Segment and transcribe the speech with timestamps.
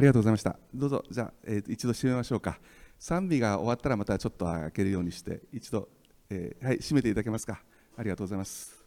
[0.00, 0.56] ありがとうございました。
[0.72, 2.58] どうぞじゃあ、えー、一度締めましょうか。
[2.98, 5.90] 賛美が終わったらまたちょっと開けるようにして一度、
[6.30, 7.60] えー、はい締めていただけますか。
[7.98, 8.79] ありがとうございます。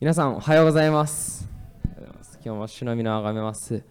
[0.00, 1.46] 皆さんおはようございます。
[2.42, 3.84] 今日も主の皆をあがめます。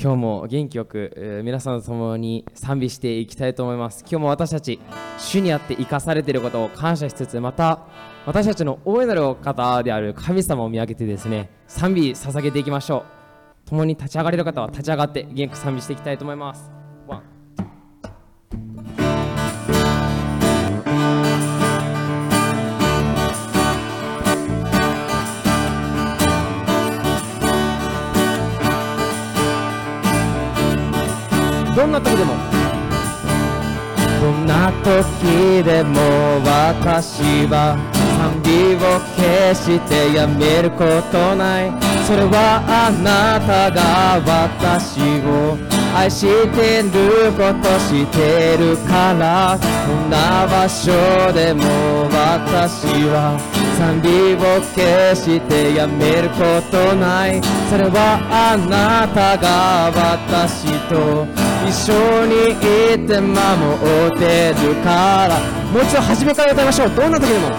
[0.00, 4.02] 今日も元気よく、皆さんと共に賛美していきたいと思います。
[4.02, 4.78] 今日も私たち
[5.18, 7.80] 主にあって生かされていることを感謝しつつまた
[8.26, 13.04] 私たちの大いなるお方である神様を見上げてですね賛美捧げていきましょ
[13.66, 13.68] う。
[13.68, 16.79] 共に立ち上がれる方は立ち上がって元気賛美していきたいと思います。
[31.80, 32.34] どんな時でも。
[34.20, 35.98] どんな時でも
[36.44, 37.74] 私は
[38.18, 41.72] 賛美を決してやめることない。
[42.06, 45.56] それはあなたが私を
[45.96, 50.92] 愛してることしてるからこんな場所
[51.32, 51.64] でも
[52.12, 53.40] 私は
[53.78, 57.40] 賛美を決してやめることない。
[57.70, 62.54] それはあなたが私と一緒にい
[63.06, 63.36] て守
[64.08, 65.38] ってるから。
[65.72, 66.90] もう一度初めから歌いましょう。
[66.90, 67.50] どんな時でも。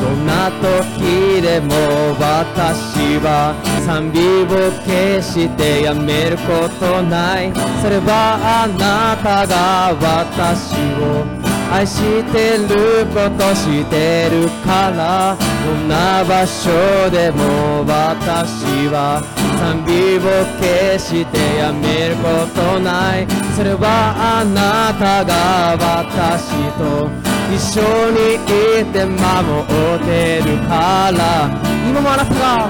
[0.00, 1.74] どんな時でも
[2.20, 3.54] 私は
[3.86, 7.52] 賛美を決してやめることない。
[7.82, 12.00] それはあなたが私を愛し
[12.32, 16.70] てることしてるからどんな場所
[17.10, 19.22] でも私は
[19.58, 20.20] 賛美を
[20.60, 27.10] 決してやめることないそれはあなたが私と
[27.52, 31.76] 一緒にいて守ってるから。
[31.88, 32.68] 今もあなたが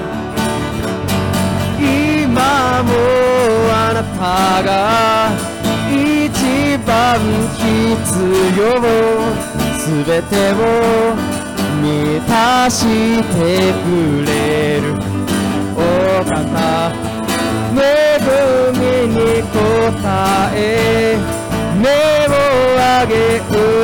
[1.79, 2.91] 今も
[3.73, 5.46] あなたが
[6.87, 7.19] 番
[7.57, 7.61] 必
[8.57, 8.59] 要
[9.85, 10.55] 全てを
[11.81, 11.85] 満
[12.25, 12.85] たし
[13.23, 13.35] て
[13.83, 13.85] く
[14.25, 14.31] れ
[14.79, 14.95] る。
[15.75, 15.77] お
[16.23, 16.31] 方
[17.75, 17.79] 恵
[18.71, 18.79] み
[19.13, 19.53] に応
[20.55, 20.57] え
[21.77, 21.83] 目
[22.27, 22.31] を
[22.75, 23.13] 上げ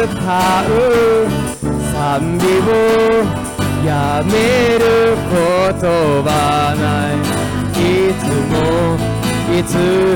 [0.04, 0.74] 歌う。
[1.94, 2.02] 賛
[2.40, 2.74] 美を
[3.86, 4.32] やめ
[4.80, 4.82] る
[5.30, 5.32] こ
[5.80, 5.84] と
[6.24, 6.30] は
[6.80, 7.14] ない。
[7.76, 8.54] いつも
[9.54, 9.72] いつ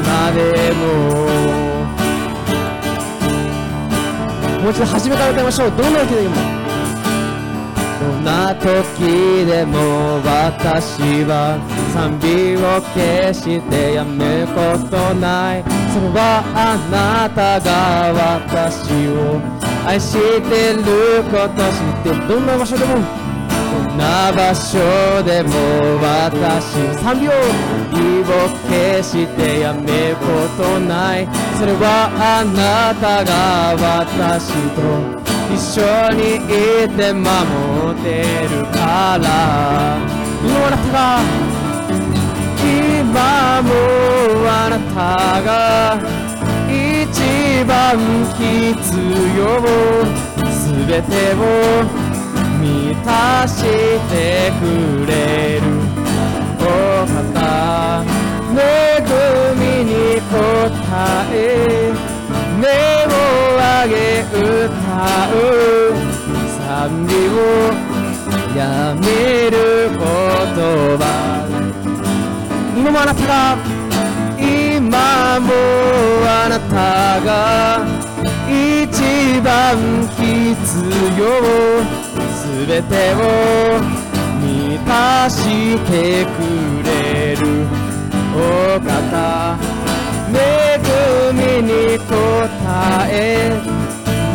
[0.07, 0.37] まで
[0.73, 1.76] も。
[4.67, 5.71] もう一度初めから歌いましょう。
[5.71, 6.35] どんな時でも。
[8.01, 8.65] どんな時
[9.45, 11.55] でも私は
[11.93, 15.63] 賛美を決してやめることない。
[15.93, 18.11] それはあなたが
[18.43, 19.39] 私を
[19.87, 22.99] 愛してること知ってどんな場所でも
[23.97, 24.77] な場所
[25.23, 25.49] でも
[26.01, 27.31] 私賛美を
[28.69, 30.23] 決してやめるこ
[30.55, 31.27] とない。
[31.59, 34.79] それはあなたが私と
[35.51, 35.81] 一緒
[36.13, 37.25] にいて守
[37.91, 38.07] って
[38.49, 39.97] るから。
[40.43, 40.97] 今あなたが
[42.61, 43.69] 今も
[44.47, 45.47] あなたが
[46.69, 47.97] 一番
[48.37, 48.41] 必
[49.37, 49.39] 要。
[50.67, 52.06] 全てを
[53.17, 53.63] 満たし
[54.09, 54.61] てく
[55.07, 55.63] れる。
[56.59, 56.61] お
[57.05, 58.03] 方
[58.53, 58.55] 恵
[59.55, 59.91] みに
[60.31, 60.35] 応
[61.31, 61.35] え
[62.61, 62.63] 目
[63.07, 63.09] を
[63.57, 64.37] 上げ歌
[65.33, 65.35] う。
[66.59, 66.65] 賛
[67.07, 67.39] 美を
[68.55, 68.61] や
[68.95, 69.05] め
[69.49, 69.55] る
[69.97, 70.03] こ
[70.55, 70.57] と
[70.99, 71.03] は
[72.77, 73.57] 今もあなたが
[74.39, 75.47] 今も
[76.23, 76.75] あなた
[77.25, 77.27] が
[78.47, 79.47] 一番
[80.15, 80.21] 必
[81.17, 81.86] 要。
[82.65, 83.17] 全てを
[84.41, 86.27] 満たしてく
[86.83, 87.67] れる
[88.33, 88.37] お
[88.79, 89.59] 方
[90.33, 90.33] 恵
[91.33, 92.09] みに応
[93.09, 93.61] え。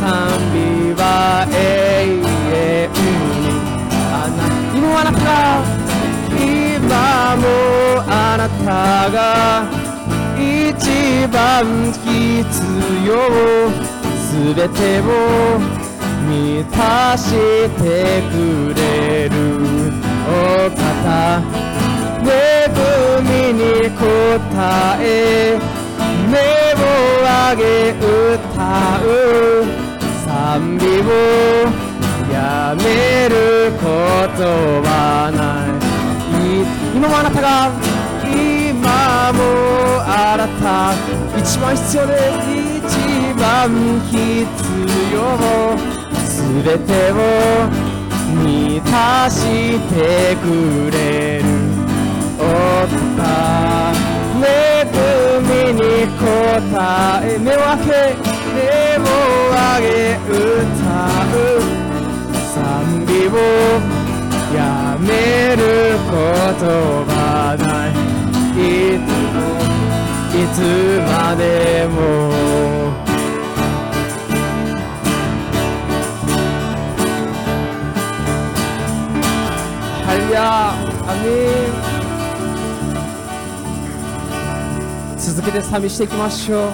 [0.00, 0.02] 賛
[0.50, 0.58] 美
[0.98, 1.54] は永
[2.02, 3.54] 遠に。
[4.10, 4.42] あな
[4.74, 5.22] 今あなた
[6.34, 7.46] 今も
[8.08, 8.66] あなた
[9.14, 9.16] が
[10.36, 10.90] 一
[11.28, 11.36] 番
[11.92, 12.06] 必
[13.06, 13.08] 要。
[14.26, 14.26] す
[14.56, 15.02] べてを
[16.26, 17.30] 満たし
[17.78, 17.86] て
[18.32, 19.32] くれる
[20.26, 21.40] お方。
[22.20, 22.28] 恵
[23.22, 24.02] みに応
[25.00, 25.77] え
[26.34, 26.36] を
[27.22, 28.36] 上げ歌
[29.04, 29.06] う。
[30.24, 31.08] 賛美を
[32.32, 33.34] やめる
[33.80, 33.84] こ
[34.36, 34.42] と
[34.84, 34.86] は
[35.34, 35.68] ない
[36.94, 37.72] 今もあなたが
[38.24, 39.38] 今も
[40.04, 40.94] あなた
[41.38, 42.12] 一番必要で
[42.78, 42.86] 一
[43.40, 43.40] 番
[44.10, 44.16] 必
[45.12, 45.16] 要。
[46.26, 46.28] す
[46.62, 47.14] べてを
[48.44, 49.36] 満たし
[49.90, 50.44] てく
[50.90, 51.44] れる。
[52.38, 52.42] お
[52.86, 53.92] 方
[54.44, 54.67] 恵
[55.48, 56.26] みに応
[57.22, 57.88] え目を開け
[58.54, 58.58] 目
[58.98, 59.00] を
[59.50, 60.36] 上げ歌
[61.32, 61.36] う
[62.54, 62.54] 賛
[63.06, 63.30] 美を
[64.54, 64.58] や
[65.00, 65.62] める
[66.10, 66.12] こ
[66.58, 66.62] と
[67.10, 67.12] は
[67.58, 67.90] ない。
[68.58, 68.62] い
[68.98, 69.36] つも
[70.34, 70.56] いつ
[71.06, 71.42] まで
[71.88, 71.96] も。
[80.04, 80.36] ハレルヤ
[81.06, 81.26] アメ
[81.74, 81.77] ン。
[85.28, 86.70] 続けて賛美していきましょう。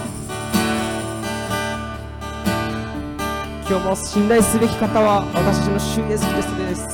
[3.69, 6.87] 今日も信頼すべき方は私たちの主イエス・キリストです。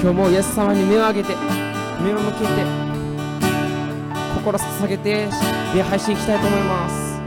[0.00, 1.34] 今日もイエス様に目を上げて
[2.02, 2.46] 目を向けて
[4.34, 5.28] 心捧げて
[5.74, 7.20] 礼拝していきたいと思います。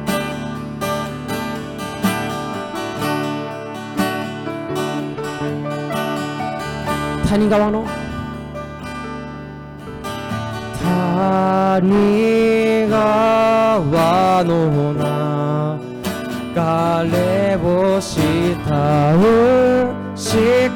[7.29, 8.02] 谷川の
[10.83, 14.99] 谷川の流
[17.11, 19.19] れを慕う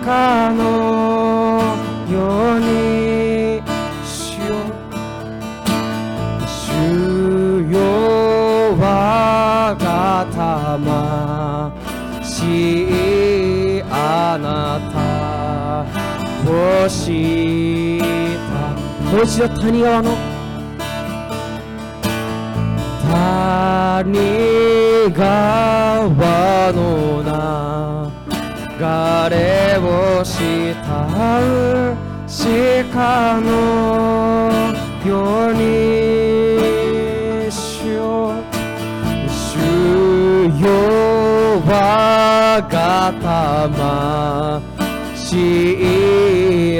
[0.03, 1.75] 鹿の
[2.09, 3.61] ように
[4.05, 4.55] 主よ
[6.47, 7.77] 主よ
[8.79, 12.87] 我が魂
[13.91, 14.97] あなた。
[16.49, 17.66] を知った。
[19.17, 20.15] もう一度谷川の
[23.09, 24.13] 谷
[25.11, 27.23] 川の
[28.77, 28.85] 流
[29.35, 30.37] れを慕
[31.51, 31.97] う
[32.93, 33.49] 鹿の
[35.03, 35.53] よう。
[35.55, 35.63] に
[37.49, 38.35] 主よ
[39.27, 39.57] 主
[40.61, 40.67] よ
[41.65, 44.67] 我が魂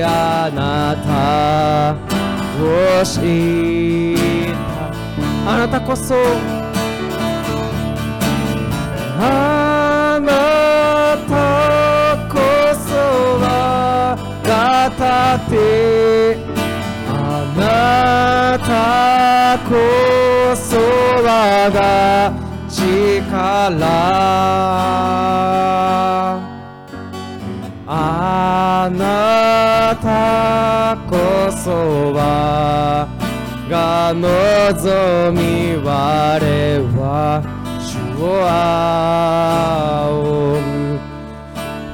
[0.04, 0.06] あ
[0.54, 0.62] な
[2.04, 2.07] た。
[2.60, 3.20] を知
[4.12, 4.56] っ
[5.46, 6.16] たあなたこそ
[9.20, 10.32] あな
[11.28, 11.32] た
[12.28, 12.36] こ
[12.76, 12.90] そ
[13.42, 16.38] はが盾
[17.08, 17.12] あ
[17.58, 17.62] な
[18.60, 18.70] た
[19.70, 19.72] こ
[20.56, 20.78] そ
[21.24, 21.30] は
[21.72, 21.78] が
[22.70, 23.88] 力
[27.90, 30.77] あなた
[31.68, 31.74] そ
[32.14, 33.10] は
[33.70, 36.40] が望み我
[36.96, 37.44] は
[37.84, 38.40] 主を
[40.08, 40.72] 仰ぐ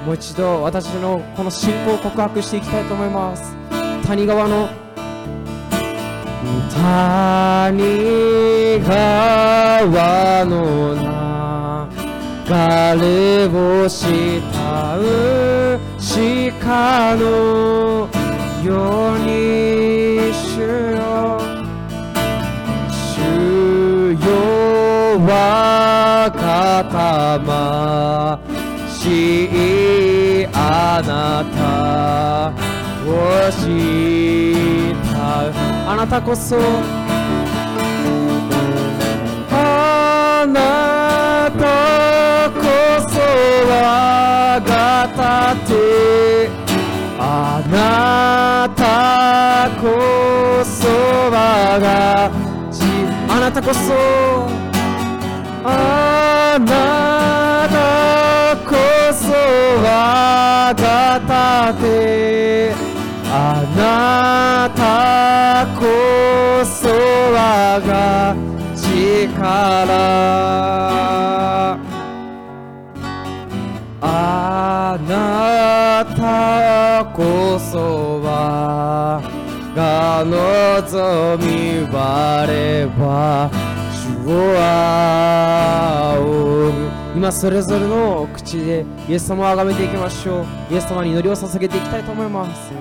[0.06, 3.56] もうう一度私のこの信仰を告白していきたいと思います
[4.06, 4.70] 谷川の
[6.70, 7.82] 谷
[8.86, 10.94] 川の
[12.46, 12.54] 流
[13.02, 15.80] れを慕う
[16.62, 18.23] 鹿の
[18.64, 21.42] ように主よ
[22.88, 24.28] 主よ
[25.20, 26.32] は
[27.46, 28.40] ま
[28.90, 29.46] し
[30.44, 31.60] いあなた
[33.06, 33.12] を
[33.52, 33.52] し
[35.12, 36.58] たあなたこそ。
[39.52, 42.62] あなたこ
[43.10, 43.20] そ
[43.70, 43.72] は
[44.66, 44.72] が
[45.16, 46.50] たて
[47.20, 52.32] あなたなたこそはが
[53.28, 53.94] あなたこそ
[55.66, 56.64] あな
[57.68, 58.72] たこ
[59.14, 59.34] そ
[59.84, 62.74] はがて。
[63.36, 64.82] あなた
[65.78, 65.84] こ
[66.64, 66.88] そ
[67.34, 67.92] はが
[68.76, 69.44] 力。
[77.14, 79.22] こそは
[79.76, 81.96] が望み我
[82.98, 83.50] は
[83.94, 84.58] 主を
[86.18, 90.46] 仰ぐ今それぞれの口でイエス様を崇めていきましょう。
[90.74, 92.72] イエス様に祈りを捧げていきたいと思います。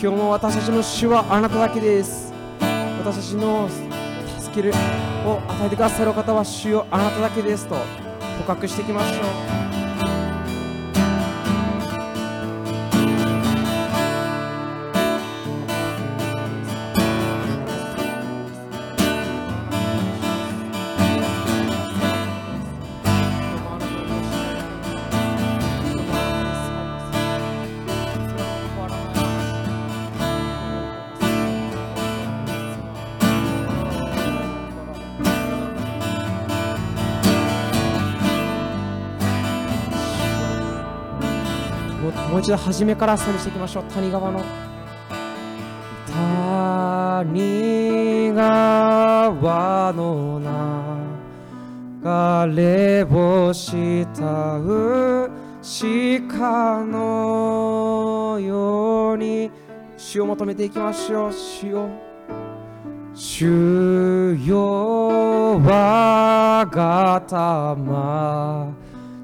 [0.00, 2.32] 今日も私たちの主はあなただけです。
[3.04, 3.68] 私たちの
[4.38, 4.72] 助ける
[5.26, 6.86] を与えてくださる方は主よ。
[6.90, 7.84] あなただけですと告
[8.46, 9.81] 白していきましょう。
[42.42, 43.84] 一度初めから賛美していきましょう。
[43.84, 44.40] 谷川の。
[47.22, 50.40] 谷川の
[52.02, 55.30] 流れを慕う
[56.28, 59.48] 鹿のように
[59.96, 61.32] 主を求めていきましょう。
[61.32, 61.88] 主を
[63.14, 68.81] 主よ我が玉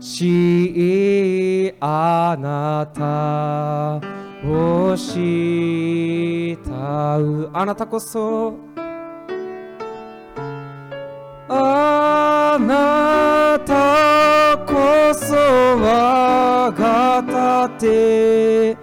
[0.08, 4.00] しいあなた
[4.48, 6.56] を慕
[7.20, 8.54] うあなたこそ。
[11.50, 17.22] あなたこそ我が
[17.78, 18.76] 盾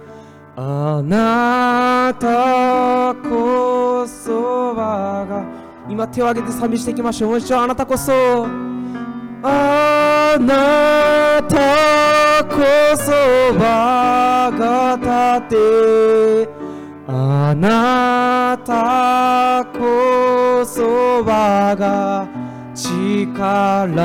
[0.56, 5.44] あなたこそ我が。
[5.88, 7.30] 今手を挙げて賛美していきましょう。
[7.30, 8.46] もう一度あなたこそ。
[9.42, 9.85] あ
[10.36, 12.60] あなたこ
[12.94, 13.10] そ
[13.56, 16.46] 我が盾
[17.08, 22.28] あなたこそ我が
[22.74, 23.96] 力。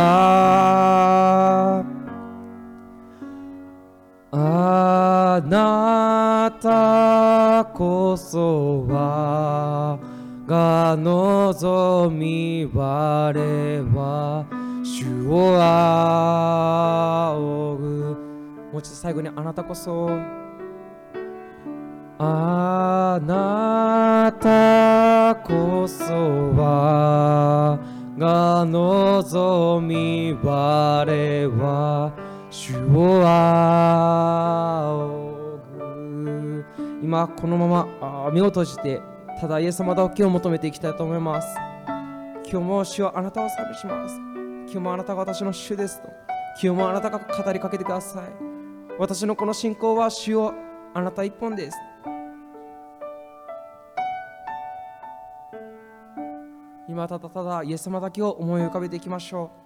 [4.32, 10.00] あなたこそは
[10.48, 13.34] が望み我
[13.94, 14.61] は
[15.02, 15.66] 主を仰
[17.76, 17.82] ぐ。
[18.72, 20.12] もう一度最後にあなたこそ。
[22.20, 27.80] あなたこそは
[28.16, 32.14] が望み我は。
[32.52, 33.34] 主を仰
[35.80, 36.64] ぐ。
[37.02, 37.88] 今このまま
[38.32, 39.02] 目を閉じて
[39.40, 41.48] ただイエス様だけを求めていきたいと思います。
[42.48, 44.31] 今日も主はあなたを賛美します。
[44.72, 46.08] 今日もあなたが私の主ですと
[46.64, 48.30] 今日もあなたが語りかけてください。
[48.98, 50.54] 私のこの信仰は主を
[50.94, 51.78] あなた一本です。
[56.88, 59.61] 今ただただイエス様だけを思い浮かべていきましょう。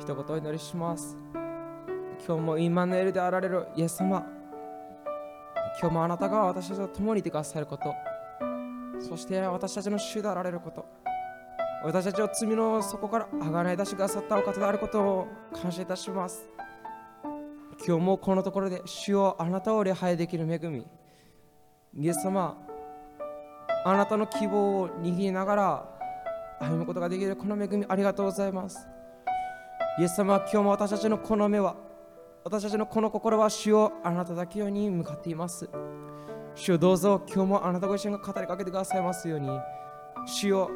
[0.00, 1.14] 一言お祈りします。
[2.26, 4.24] 今日もインマヌエルであられるイエス様。
[5.78, 7.94] 今日もあなたが私たちと共にいてくださること。
[8.98, 10.86] そして私たちの主であられること。
[11.84, 16.48] 私たちを罪の底からあがない出してくださったお方であることを感謝いたします。
[17.86, 20.86] 今日もこのところで主をあなたを礼拝できる恵み。
[21.94, 22.56] イエス様
[23.84, 25.84] あなたの希望を握りながら
[26.58, 28.89] 歩むことができるこの恵みありがとうございます。
[29.98, 31.76] イエス様今日も私たちのこの目は
[32.44, 35.68] 私たちのこの心は主をあなただけに向かっています。
[36.54, 39.48] 主をどうぞ今日もあなたご自身が語りかけてくださいますように。
[40.26, 40.70] 主を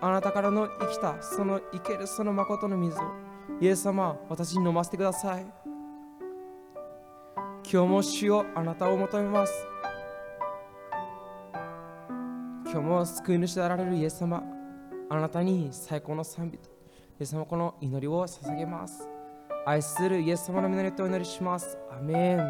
[0.00, 3.02] あなたからの生きたその生けるその誠の水を
[3.60, 5.46] イエス様私に飲ませてください。
[7.70, 9.52] 今日も主をあなたを求めます。
[12.64, 14.42] 今日も救い主であられるイエス様
[15.08, 16.71] あなたに最高の賛美と
[17.20, 19.08] イエス様この祈りを捧げます。
[19.66, 21.76] 愛するイエス様の皆によってお祈りします。
[21.90, 22.40] アメン。
[22.40, 22.44] ア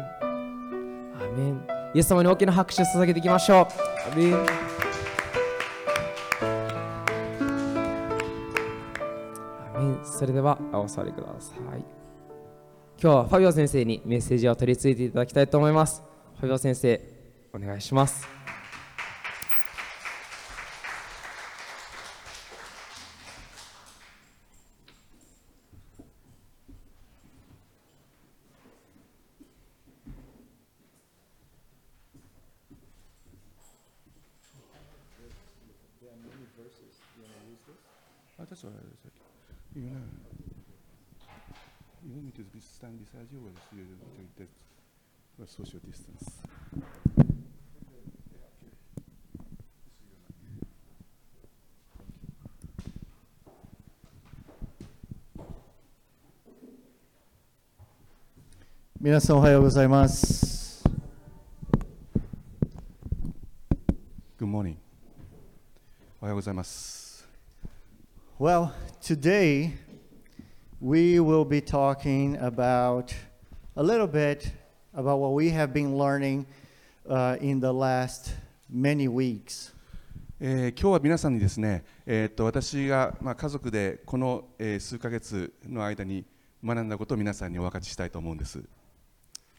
[1.35, 1.67] メン。
[1.93, 4.11] イエス様に大きな拍手を捧げていきましょう。
[4.11, 4.35] アメン。
[9.75, 9.99] アメン。
[10.05, 11.59] それではお座りください。
[13.01, 16.01] 今日はファビオ先生にメッセージを取り付いていただきたいと思います。
[16.39, 16.99] ファビオ先生
[17.53, 18.33] お願いします
[38.43, 38.81] あ、that's all right.
[38.81, 39.23] That's okay.
[39.75, 40.01] You know,
[42.03, 43.85] you want me to be stand beside you or just you
[44.17, 44.49] take that
[45.37, 46.41] for social distance?
[58.99, 60.83] 皆さんおはようございます。
[64.37, 64.75] Good morning.
[66.19, 67.25] おはようございます。
[68.37, 69.71] Well, today
[70.82, 73.14] we will be talking about
[73.76, 74.52] a little bit
[74.94, 76.46] about what we have been learning
[77.08, 78.34] uh, in the last
[78.68, 79.74] many weeks.
[80.40, 86.24] えー今日は皆さんにですね、えーっと私が、まあ、家族でこの、えー数ヶ月の間に
[86.64, 88.62] 学んだことを皆さんにお分かちしたいと思うんです。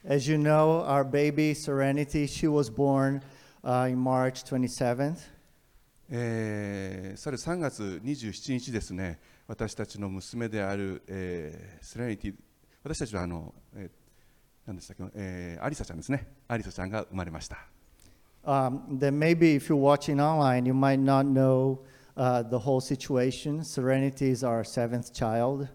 [0.08, 3.22] As you know, our baby Serenity, she was born
[3.62, 5.18] uh, in March 27th.
[6.12, 12.35] えー去る3月27日ですね、 私たちの娘である、えーセレニティ、
[12.83, 13.91] 私たちはあの、えー
[14.67, 17.59] 何でしたっけ、えーアリサちゃんですね、アリサちゃんが生まれました。
[18.47, 21.79] Um, then maybe if you're watching online, you might not know
[22.17, 23.63] uh, the whole situation.
[23.65, 25.69] Serenity is our seventh child.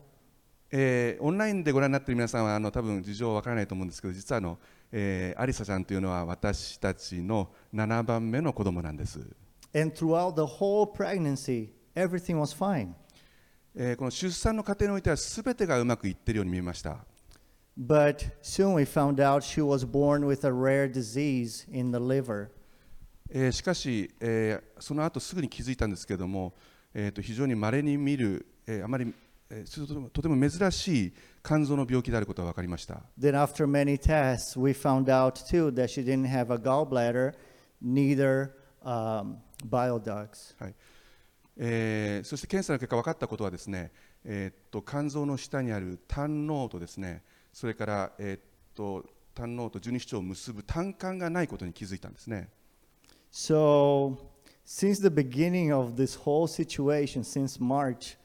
[0.71, 4.57] えーオンラインでご覧になっている皆さんはあの多分事情はわからないと思うんですけど、実はあの、
[4.91, 9.19] えーアリサちゃんというのは私たちの7番目の子供なんです。
[9.75, 12.93] And throughout the whole pregnancy, everything was fine.
[13.75, 16.97] えーこの出産の過程においては全てがうまくいっているように見えました。
[17.77, 22.49] But soon we found out she was born with a rare disease in the liver.
[23.31, 26.53] えーしかし、えーその後すぐに気づいたんですけれども、
[26.93, 29.13] えーと非常に稀に見る、えーあまり、
[29.49, 33.01] えーとてもとても珍しい肝臓の病気であることが分かりました。
[33.19, 37.33] Then, after many tests, we found out too that she didn't have a gallbladder,
[37.81, 38.51] neither
[38.83, 39.37] um,
[39.69, 40.55] bile ducts.
[40.59, 40.75] はい
[41.61, 43.91] えーそして検査の結果分かったことはですね、
[44.23, 48.41] えーっと肝臓の下にある胆のとですねそれから、えーっ
[48.73, 52.49] と胆のと十二指腸を結ぶ胆管がないことに気づいたんですね。
[53.31, 54.17] So,
[54.65, 58.17] since the beginning of this whole situation, since March,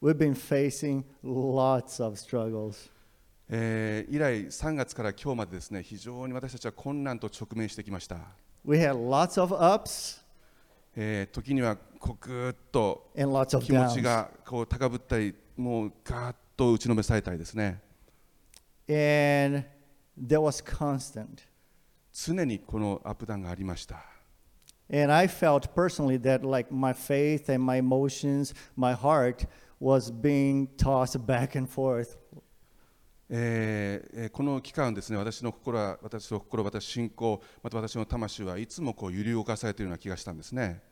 [0.00, 2.90] we've been facing lots of struggles.
[3.48, 8.18] えー以来3月から今日までですね非常に私たちは困難と直面してきました。
[8.64, 10.21] We had lots of ups
[10.94, 17.80] えー時にはこうぐーっと and lots of 気持ち.がこう高ぶったりもうガーッと打ちのめされたりですね
[18.88, 19.64] And
[20.20, 21.44] there was constant.
[22.12, 24.04] 常にこのアップダウンがありました
[24.92, 29.46] And I felt personally that like my faith and my emotions, my heart
[29.80, 32.18] was being tossed back and forth.
[33.34, 40.82] えーえこの期間ですね私の心は私の心私信仰また私の魂はいつもこう揺り動かされているような気がしたんですね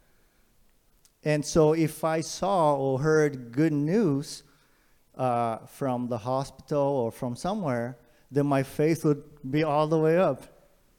[1.22, 4.42] And so if I saw or heard good news
[5.18, 7.98] uh, from the hospital or from somewhere,
[8.33, 10.44] then my faith would be all the way up.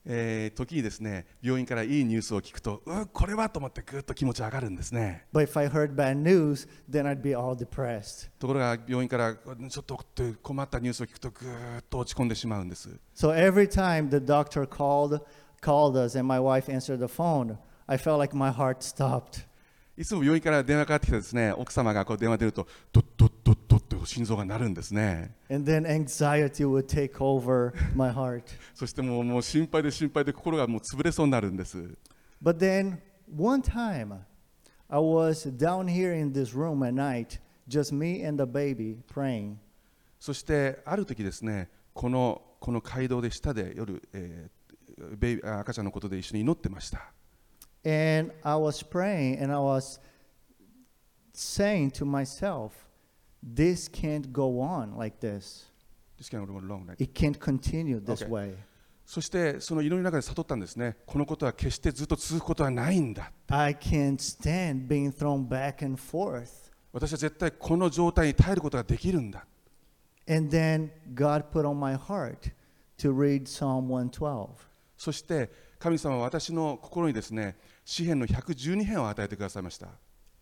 [0.06, 5.26] えー、時にですね病院からいいニュースを聞くとうこれはと思ってぐっと気持ち上がるんですね。
[8.40, 10.00] ところが病院からちょっと
[10.42, 12.90] 困ったニュースを聞くとぐっと落ち込んでしまうんです。
[19.98, 23.58] いつも病院から電話かかってきてですね奥様がこう電話出るとどッどッドッ
[24.02, 28.44] ドッと心臓が鳴るんですね And then anxiety would take over my heart.
[28.74, 31.78] そしてもうもう心配で心配で心がもう潰れそうになるんです
[32.42, 32.98] But then
[33.38, 34.20] one time
[34.90, 39.56] I was down here in this room at night, just me and the baby praying.
[40.20, 44.62] そしてある時ですねこのこの街道で下で夜、えー
[45.18, 47.12] ベイ赤ちゃんのことで一緒に祈ってました
[47.84, 50.00] And I was praying and I was
[51.34, 52.72] saying to myself,
[53.44, 55.66] this can't go on like this.
[56.18, 57.00] This can go wrong, right?
[57.02, 58.30] It can't continue this Okay.
[58.30, 58.56] way.
[59.06, 66.72] そしてその祈りの中で悟ったんですねこのことは決してずっと続くことはないんだ I can't stand being thrown back and forth.
[66.94, 69.46] 私は絶対この状態に耐えることができるんだ
[70.30, 72.52] And then God put on my heart
[73.00, 74.48] to read Psalm 112.
[74.98, 75.50] そして
[75.80, 79.88] 神様は私の心にですね詩篇の112編を与えてくださいました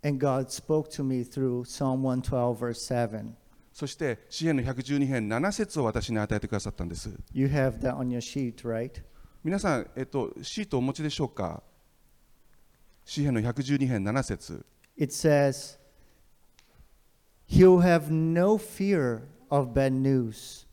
[0.03, 3.35] And God spoke to me through Psalm 112, verse 7.
[3.73, 9.01] そして詩篇の112編7節を私に与えてくださったんです You have that on your sheet, right?
[9.43, 11.63] 皆さん、えっと、シートお持ちでしょうか
[13.05, 14.65] 詩篇の112編7節
[14.97, 15.77] It says,
[17.47, 20.67] He'll have no fear of bad news.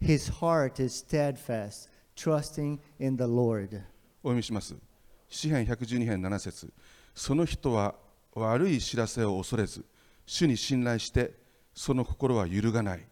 [0.00, 3.82] His heart is steadfast, trusting in the Lord.
[4.22, 4.74] お読みします
[5.28, 6.72] 詩篇112編7節
[7.14, 7.94] その人は
[8.36, 9.84] 悪い知らせを恐れず
[10.26, 11.32] 主に信頼して
[11.74, 13.06] その心は揺るがない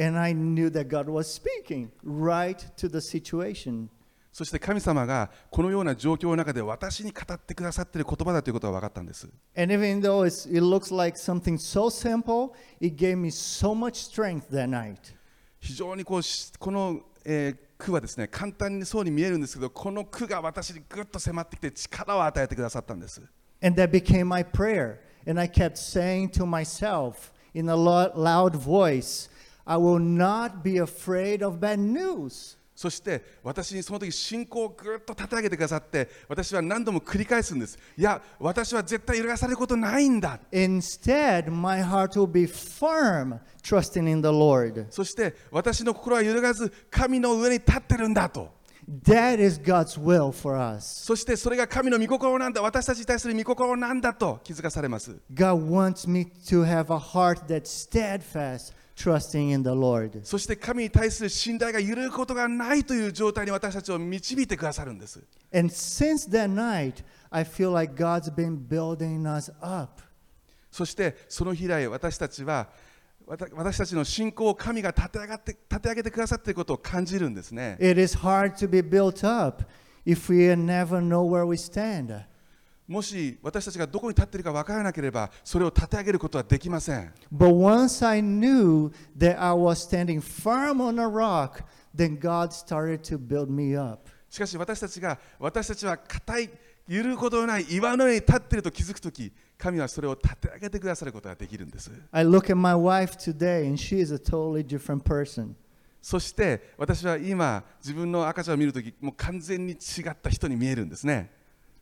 [0.00, 3.88] And I knew that God was speaking right to the situation.
[4.32, 13.74] そして神様がこのような状況の中で私に語ってくださっている言葉だということが分かったんです And even though it's, it looks like something so simple, it gave me so
[13.74, 15.14] much strength that night.
[15.60, 23.20] 非常にこうしこの、えー句はですね簡単にそうに見えるんですけどこの句が私にぐっと迫ってきて力を与えてくださったんです
[23.61, 24.99] And that became my prayer.
[25.25, 29.29] And I kept saying to myself in a lo- loud voice,
[29.65, 32.57] I will not be afraid of bad news.
[32.77, 44.85] そして私にその時信仰をぐっと立て上げてくださって私は何度も繰り返すんですいや私は絶対揺るがされることないんだ Instead, my heart will be firm, trusting in the Lord.
[44.91, 48.51] そして私の心は揺るがず神の上に立ってるんだと
[49.04, 51.04] That is God's will for us.
[51.04, 60.20] そしてそれが神の御心なんだ私たちに対する御心なんだと気づかされます God wants me to have a heart that's steadfast, trusting in the Lord.
[60.24, 65.22] そして神に対する信頼が揺るぐことがないという状態に私たちを導いてくださるんです
[65.54, 70.02] And since that night, I feel like God's been building us up.
[70.72, 72.68] そしてその日以来私たちは
[73.26, 79.64] 私たちの信仰を神が立て上がって立て上げてくださっていることを感じるんですね It is hard to be built up
[80.04, 82.24] if we never know where we stand.
[82.88, 91.62] もし私たちがどこに立っているか分からなければそれを立て上げることはできません But once I knew that I was standing firm on a rock,
[91.96, 94.10] then God started to build me up.
[94.28, 96.50] しかし私たちが私たちは硬い
[96.92, 105.54] 揺るぐことのない岩の上に立っていると気づくとき神はそれを立て上げてくださることができるんです I look at my wife today, and she is a totally different person.
[106.02, 109.76] そして私は今自分の赤ちゃんを見るときもう完全に違
[110.10, 111.30] った人に見えるんですね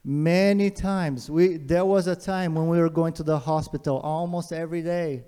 [0.07, 4.55] Many times, we, there was a time when we were going to the hospital almost
[4.55, 5.25] every day.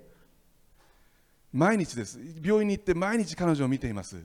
[1.51, 4.15] 毎日です病院に行って毎日彼女を見ています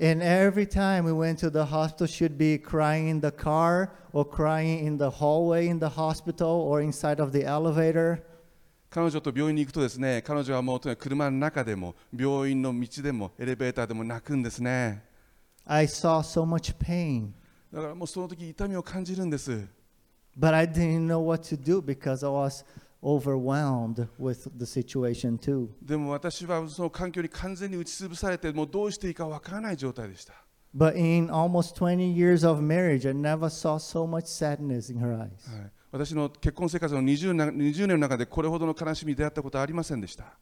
[0.00, 4.26] And every time we went to the hospital, she'd be crying in the car or
[4.26, 8.22] crying in the hallway in the hospital or inside of the elevator.
[8.90, 15.02] 彼女と病院に行くとですね彼女はもうとにかく車の中でも病院の道でもエレベーターでも泣くんですね
[15.66, 17.32] I saw so much pain,
[17.72, 19.66] だからもうその時痛みを感じるんです
[20.38, 22.64] but I didn't know what to do because I was
[23.03, 25.69] overwhelmed with the situation too.
[25.81, 30.33] でも私はその環境に完全に打ちつぶされてもうどうしていいかわからない状態でした
[30.75, 35.17] But in almost 20 years of marriage, I never saw so much sadness in her
[35.17, 35.51] eyes.
[35.51, 40.37] はい、私の結婚生活の 20, な20年の中でこれほどの悲しみに出会ったことはありませんでした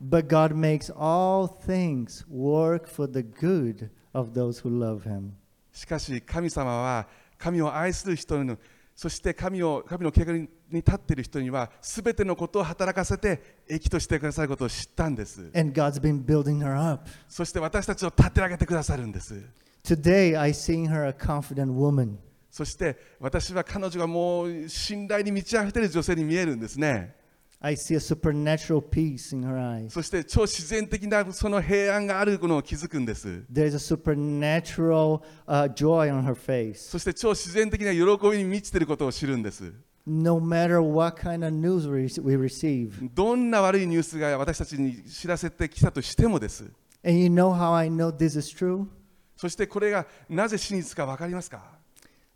[0.00, 5.30] But God makes all things work for the good of those who love Him.
[5.72, 8.56] しかし神様は神を愛する人の
[8.94, 17.08] そして神を神の計画に立っている人には全てのことを働かせて益としてくださることを知ったんです And God's been building her up.
[17.28, 19.44] そして私たちを立て上げてくださるんです
[19.84, 22.16] Today, I seen her a confident woman.
[22.50, 27.14] そして私は彼女がもう信頼に満ち溢れている女性に見えるんですね
[27.60, 29.88] I see a supernatural peace in her eyes.
[29.90, 36.74] そして超自然的なその平安があるのを気づくんです There's a supernatural uh, joy on her face.
[36.74, 39.72] そして超自然的な喜びに満ちていることを知るんです
[40.05, 43.09] No matter what kind of news we, we receive.
[43.13, 46.63] どんな悪いニュースが私たちに知らせてきたとしてもです
[47.03, 48.87] And you know how I know this is true?
[49.35, 51.79] そしてこれがなぜ真実か分かりますか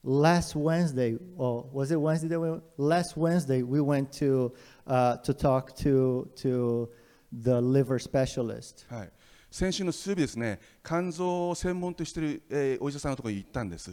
[0.05, 2.27] Last Wednesday, or was it Wednesday?
[2.27, 4.53] That we, last Wednesday, we went to
[4.85, 6.89] uh, to talk to to
[7.31, 8.85] the liver specialist.
[8.93, 9.11] はい、
[9.49, 13.91] 先週の水曜日ですね肝臓を専門としている、えーお医者さんのところに行ったんです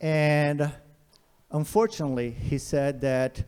[0.00, 0.68] And
[1.50, 3.44] unfortunately, he said that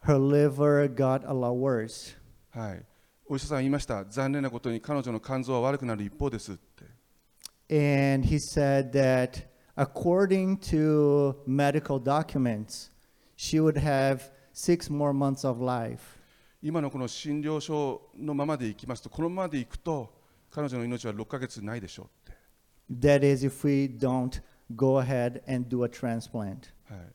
[0.00, 2.16] her liver got a lot worse.
[2.50, 2.82] はい、
[3.28, 6.86] お医者さんは言いました残念なことに彼女の肝臓は悪くなる一方ですって
[7.68, 12.90] And he said that according to medical documents,
[13.36, 16.16] she would have six more months of life.
[16.62, 20.14] 今のこの診療所のままでいきますとこのままでいくと
[20.50, 22.38] 彼女の命は6ヶ月ないでしょうって、
[22.90, 24.40] That is, if we don't
[24.74, 26.72] go ahead and do a transplant.
[26.88, 27.14] はい、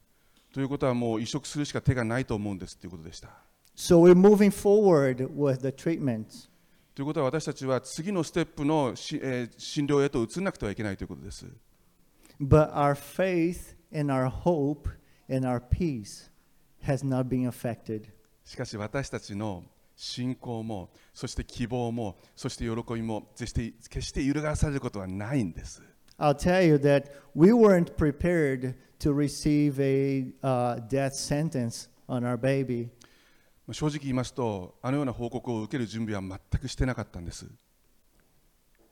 [0.57, 3.29] ということはもう移植するしか手がないと思うんですということでした
[3.77, 6.49] So we're moving forward with the treatments.
[6.95, 11.45] ということは私たちは次のステップのし、えー診療へと移らなくてはいけないということです
[12.40, 14.88] But our faith and our hope
[15.31, 16.31] and our peace
[16.87, 18.09] has not been affected.
[18.42, 19.62] しかし私たちの
[19.95, 25.83] 信仰もそして希望もそして喜びも決して決して揺るがされることはないんです
[26.19, 32.38] I'll tell you that we weren't prepared to receive a uh, death sentence on our
[32.38, 32.89] baby.
[33.67, 37.45] まあ正直言いますとあのような報告を受ける準備は全くしてなかったんです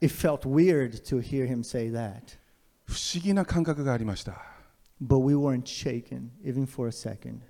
[0.00, 2.38] It felt weird to hear him say that,
[2.86, 4.42] 不思議な感覚がありました
[5.02, 7.40] but we weren't shaken even for a second.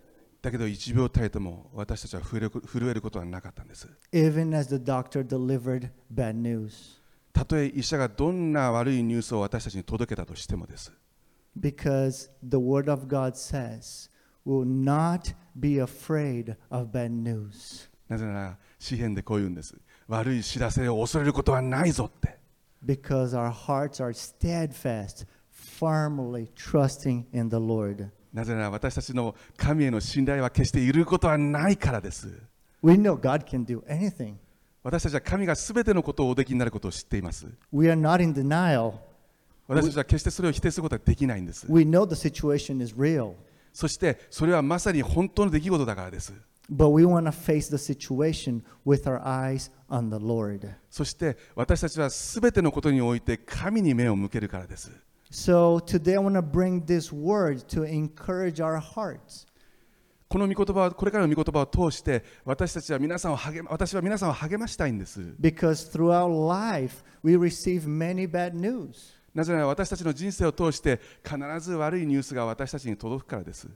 [0.42, 7.00] だけど1秒たりとも私たちは震える震えることはなかったんです Even as the doctor delivered bad news,
[7.35, 10.89] たとえ医者がどんな悪いニュースを私たちに届けたとしてもです
[11.59, 14.09] because the Word of God says,
[14.45, 17.89] will not be afraid of bad news.
[18.07, 19.75] なぜなら詩篇でこう言うんです
[20.07, 22.37] 悪い知らせを恐れることはないぞって
[22.85, 28.07] because our hearts are steadfast, firmly trusting in the Lord.
[28.31, 32.29] なぜなら私たちの神への信頼は決して揺るぐことはないからです
[32.81, 34.35] We know God can do anything.
[34.85, 38.93] 私たちは神が全てのことをおできになることを知っています We are not in denial.
[39.67, 43.33] 私たちは決してそれを否定することはできないんです We know the situation is real,
[43.73, 46.33] そしてそれはまさに本当の出来事だからです
[46.71, 50.69] but we want to face the situation with our eyes on the Lord.
[50.91, 54.91] そして私たちは全てのことにおいて神に目を向けるからです
[55.31, 59.47] So today I want to bring this word to encourage our hearts.
[60.35, 65.33] この御言葉これからの御言葉を通して私たちは皆さんを励私は皆さんを励ましたいんです。
[69.33, 73.69] なぜなら私たちの人生を通して必ず悪いニュースが私たちに届くからです。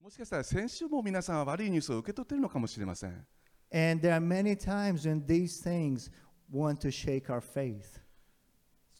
[0.00, 3.26] もしかしたら先週も皆さんは悪いニュースを受け取っているのかもしれません。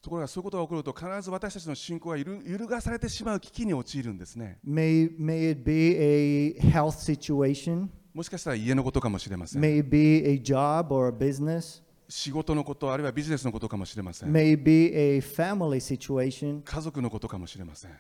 [0.01, 11.09] ところがそういうことが起こると必ず私たちの信仰が揺るがされてしまう危機に陥るんですね May, may it be a health situation, もしかしたら家のことかもしれません may it be a job or
[11.09, 17.91] a business, 仕事のことあるいはビジネスのことかもしれません may it be a family situation, 家族のことかもしれません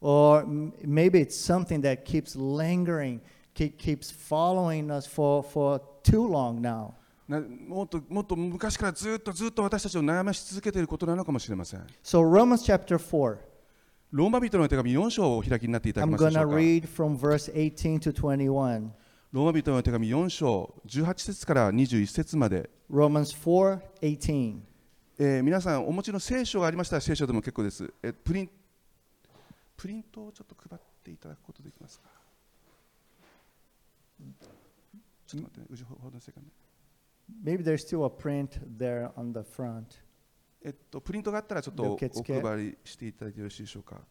[0.00, 0.44] or
[0.86, 3.20] maybe it's something that keeps lingering,
[3.54, 6.92] ke- keeps following us for, for too long now.
[7.28, 11.80] なもっともっと昔からずっとずっと私たちを悩まし続けていることなのかもしれません。
[12.02, 13.36] So, Romans chapter 4,
[14.12, 18.90] ローマ人の手紙4章をお開きになっていただけ I'm ますでしょうか？read from verse 18 to 21.
[19.30, 24.60] ローマ人の手紙4章18節から21節まで、Romans 4 18.
[25.18, 27.92] えー皆さんお持ちの聖書がありましたら聖書でも結構です。
[28.02, 28.50] えプリン
[29.76, 32.08] プリントをちょっと配っていただくことできますか？
[35.26, 36.46] ちょっと待ってね、うちほほどのせかね
[37.43, 39.99] Maybe there's still a print there on the front.
[40.65, 44.01] えっと、プリントがあったらちょっとお受付配りしていただいてよろしいでしょうか。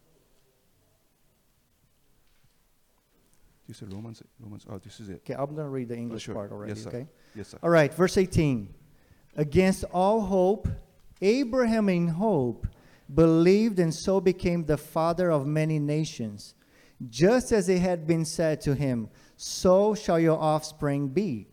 [3.66, 5.22] You said Romans, Romans, oh, this is it.
[5.24, 6.34] Okay, I'm going to read the English sure.
[6.34, 6.88] part already, Yes, sir.
[6.90, 7.06] okay?
[7.34, 7.58] Yes, sir.
[7.62, 8.68] All right, verse 18.
[9.36, 10.68] Against all hope,
[11.22, 12.66] Abraham in hope
[13.14, 16.54] believed and so became the father of many nations.
[17.08, 21.48] Just as it had been said to him, so shall your offspring be.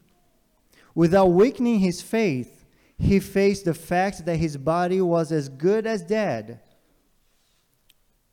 [0.94, 2.64] Without weakening his faith,
[2.98, 6.61] he faced the fact that his body was as good as dead.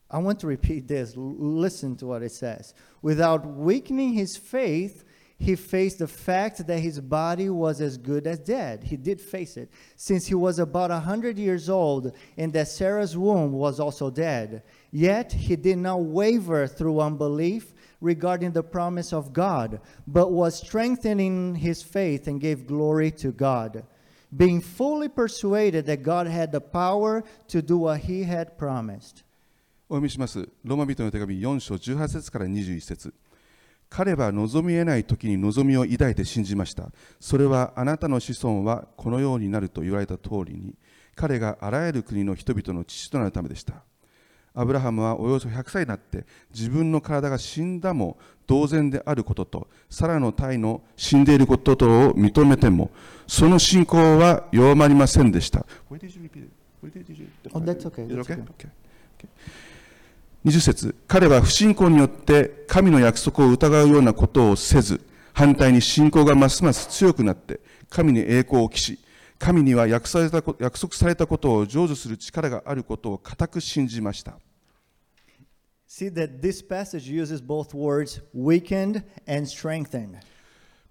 [0.09, 1.15] I want to repeat this.
[1.15, 2.73] L- listen to what it says.
[3.01, 5.05] Without weakening his faith,
[5.39, 8.83] he faced the fact that his body was as good as dead.
[8.83, 13.17] He did face it, since he was about a 100 years old and that Sarah's
[13.17, 14.61] womb was also dead.
[14.91, 21.55] Yet he did not waver through unbelief regarding the promise of God, but was strengthening
[21.55, 23.83] his faith and gave glory to God,
[24.35, 29.23] being fully persuaded that God had the power to do what he had promised.
[29.87, 30.47] お読みします。
[30.63, 33.13] ローマ人の手紙4章18節から21節
[33.89, 36.93] 彼は望み得ない時に望みを抱いて信じました。
[37.19, 40.75] それはあなたの子孫はこのようになると言われた通りに、
[41.13, 43.83] 彼があらゆる国の人々の父となるためでした。
[44.53, 52.91] アブラハムはおよそ100歳になって自分の体が死んだも同然であることと、サラの体の死んでいることとを認めても、
[53.25, 55.65] その信仰は弱まりませんでした。
[57.53, 58.05] Oh, that's okay.
[58.05, 58.33] Is it That's okay?
[58.33, 58.41] okay.
[58.41, 58.67] Okay.
[59.17, 59.29] Okay.
[60.43, 64.99] 20節彼は不信仰によって神の約束を疑うようなことをせず
[65.33, 67.59] 反対に信仰がますます強くなって
[67.89, 68.99] 神に栄光を期し
[69.41, 74.37] 神には約束されたこ約束されたことを成就する力があることを固く信じました
[75.89, 80.19] See that this passage uses both words weakened and strengthened.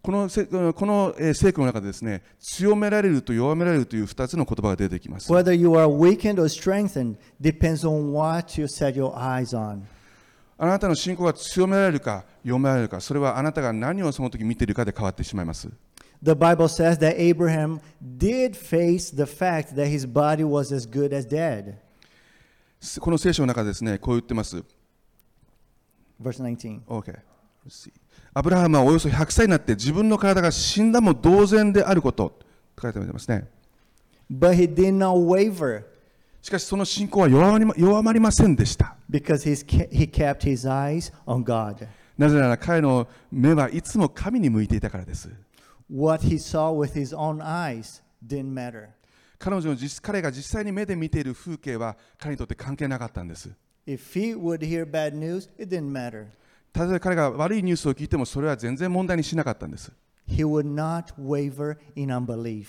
[0.03, 9.83] このせこのえー聖句の中でですね強められると弱められるという2つの言葉が出てきます Whether you are weakened or strengthened depends on what you set your eyes on.
[10.59, 15.71] あなたの信仰が強められるか弱められるかそれはあなたが何をその時見ているかで変わってしまいます
[16.23, 17.81] The Bible says that Abraham
[18.19, 21.77] did face the fact that his body was as good as dead.
[23.01, 24.63] この聖書の中でですねこう言ってます
[26.21, 26.83] Verse 19.
[26.87, 27.19] Okay.
[27.67, 27.93] Let's see.
[28.35, 32.31] アブラハムはおよそ100歳になって自分の体が死んだも同然であること
[32.77, 33.49] と書いてありますね。
[34.31, 35.85] But he did not waver
[36.43, 38.97] しかしその信仰は弱まりま弱まりませんでした。
[39.11, 41.87] because he's, he kept his eyes on God.
[42.17, 45.31] なぜなら彼の目はいつも神に向いていたからです。
[45.93, 48.91] What he saw with his own eyes didn't matter.
[49.39, 53.51] 彼女の実彼が実際に目で見ている風景は彼にとって関係なかったんです。
[53.87, 56.27] If he would hear bad news, it didn't matter.
[56.73, 59.91] たとえ彼が悪いニュースを聞いてもそれは全然問題にしなかったんです。
[60.29, 62.67] He would not waver in unbelief.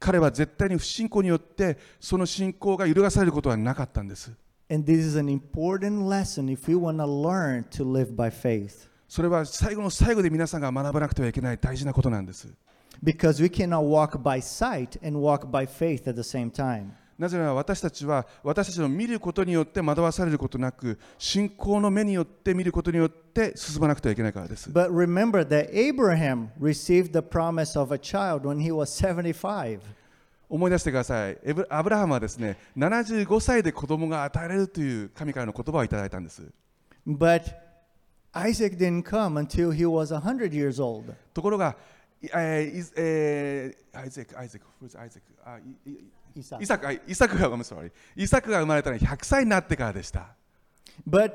[0.00, 4.32] 彼は絶対に不信仰によってその信仰が揺るがされることはなかったんです。
[4.68, 8.88] And this is an important lesson if we want to learn to live by faith.
[9.08, 12.48] それは最後の最後で皆さんが学ばなくてはいけない大事なことなんです。
[13.02, 16.88] Because we cannot walk by sight and walk by faith at the same time.
[17.18, 24.70] なぜなら私たちは私たちの見ることによって惑わされることなく信仰の目によって見ることによって進まなくてはいけないからです。
[24.70, 29.80] But remember that Abraham received the promise of a child when he was 75.
[30.48, 31.38] 思い出してください。
[31.70, 36.42] アブラハムはですね75歳で子供が与えられるという神からの言葉をいただいたんです。
[37.06, 37.65] But
[38.36, 41.14] Isaac didn't come until he was 100 years old.
[41.32, 41.76] ところが、
[42.22, 45.20] いえーいえーアイゼク、アイゼク、who's Isaac？
[45.44, 46.62] あいい Isaac.
[46.62, 47.92] イサク、あイサクが、ごめんなさい。
[48.16, 50.34] イサクが生まれたのは100歳になってからでした。
[51.08, 51.32] But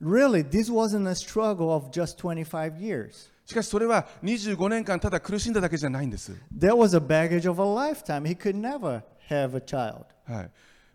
[0.00, 3.30] really, this wasn't a struggle of just 25 years.
[3.46, 6.32] しかしそれは25年間ただ苦しんだだけじゃないんです。
[6.56, 8.22] There was a baggage of a lifetime.
[8.22, 10.04] He could never have a child.
[10.26, 10.50] はい。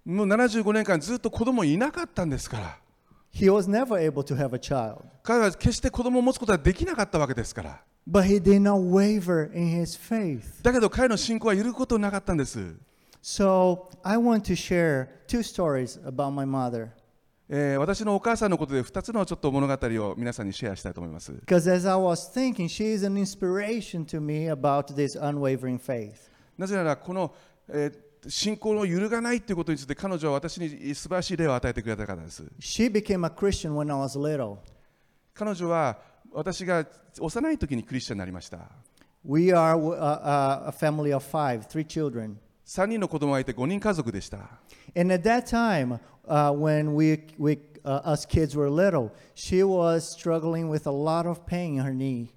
[0.05, 2.78] もう75年間ずっと子供いなかったんですから。
[3.32, 5.03] He was never able to have a child.
[5.23, 7.82] 彼は決して子供を持つことはできなかったわけですから。
[8.09, 10.63] But he did not waver in his faith.
[10.63, 12.75] だけど彼の信仰は揺るぐことなかったんです。
[13.21, 16.89] So I want to share two stories about my mother.
[17.51, 19.73] えー私のお母さんのことで2つのちょっと物語
[20.03, 21.32] を皆さんにシェアしたいと思います。
[21.32, 22.67] Thinking.
[26.57, 27.34] なぜならこの、
[27.69, 32.43] えー信仰の揺るがないということについて彼女は私に素晴らしい例を与えてくれた方です。
[32.59, 34.57] She became a Christian when I was little.
[35.34, 35.97] 彼女は
[36.32, 36.86] 私が
[37.20, 38.59] 幼い時にクリスチャンになりました。
[39.24, 42.36] We are uh, uh, a family of five, three children.
[42.65, 44.59] 3人の子供がいて5人家族でした。
[44.95, 50.70] And at that time, uh, when we, we uh, us kids were little, she was struggling
[50.70, 52.30] with a lot of pain in her knee.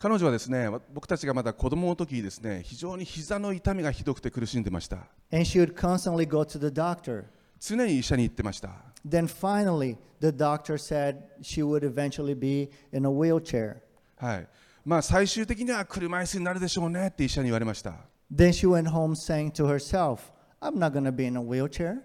[0.00, 4.96] 彼女はですね僕たちがまだ子供の時にですね非常に膝の痛みがひどくて苦しんでました。
[5.32, 7.24] And she would constantly go to the doctor.
[7.58, 8.70] 常に医者に行ってました。
[9.04, 13.78] Then finally, the doctor said she would eventually be in a wheelchair.
[14.16, 14.48] はい。
[14.84, 17.94] まあ最終的には車椅子になるでしょうねって医者に言われました。
[18.32, 20.30] Then she went home saying to herself,
[20.60, 22.02] I'm not going to be in a wheelchair.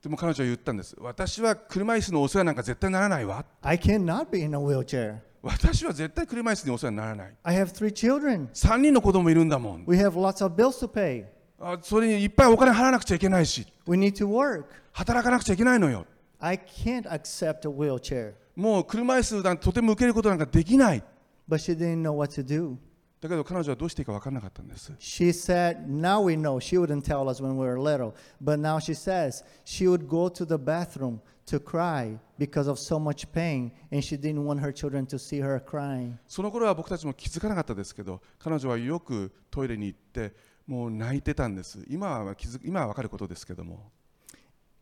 [0.00, 0.94] でも彼女は言ったんです。
[1.00, 3.44] 私は車椅子のお世話なんか絶対ならないわ。
[3.62, 5.25] I cannot be in a wheelchair.
[5.46, 7.34] 私は絶対車椅子にお世話にならない。
[7.44, 8.48] I have three children.
[8.52, 9.84] 3人の子供いるんだもん。
[9.86, 11.24] We have lots of bills to pay.
[11.60, 14.64] あそれにいっぱいお金払わなくちゃいけないし We need to work.
[14.92, 16.04] 働かなくちゃいけないのよ
[16.40, 18.32] I can't accept a wheelchair.
[18.56, 21.02] もう車椅子なんてとても受けることなんかできない
[21.48, 22.76] But she didn't know what to do.
[23.20, 28.58] だけど彼女はどうしていいか分からなかったんです She said, now we know, she wouldn't tell us when we were little, but
[28.58, 33.30] now she says she would go to the bathroom to cry because of so much
[33.32, 36.18] pain, and she didn't want her children to see her crying.
[36.26, 40.34] その頃は僕たちも気づかなかったですけど彼女はよくトイレに行って
[40.66, 43.90] もう泣いてたんです今は気づ今は分かることですけども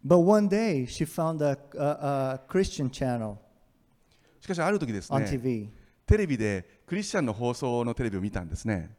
[0.04, 3.36] But one day she found a, a, a Christian channel
[4.40, 5.68] しかしある時です on ね TV,
[6.06, 8.90] テレビでクリスチャンの放送のテレビを見たんですね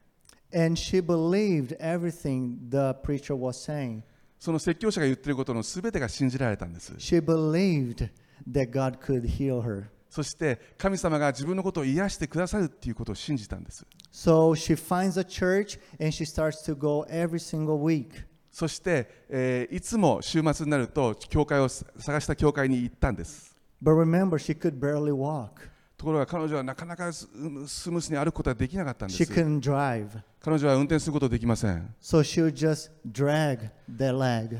[0.52, 4.02] and she believed everything the preacher was saying.
[4.38, 8.08] その説教者が言ってることの全てが信じられたんです She believed
[8.50, 9.84] that God could heal her.
[10.10, 18.24] そして神様が自分のことを癒してくださるっていうことを信じたんです So she finds a church and she starts to go every single week.
[18.50, 25.68] そして、えーいつも週末になると教会を探した教会に行ったんです But remember, she could barely walk.
[25.96, 29.26] ところが彼女はなかなかス,ムースに歩くことはできなかったんです。
[29.26, 31.94] 彼女は運転することはできません。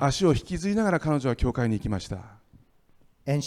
[0.00, 2.18] 足を引きずりながら彼女は教会に行きました。
[3.26, 3.38] そ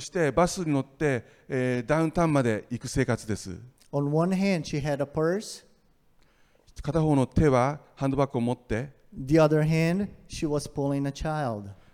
[0.00, 3.58] してバスに乗って、えー、ダウンタウンまで行く生活です。
[6.82, 8.90] 片方の手はハンドバッグを持って。
[9.16, 10.68] The other hand, she was.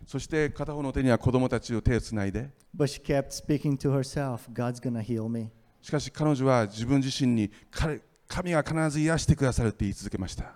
[0.07, 5.51] そして片方の手には子供たちを手をつないで But she kept speaking to herself God's to heal me.
[5.81, 10.55] しかし彼女は自分自身に彼神が必ず癒してくださるって言い続けました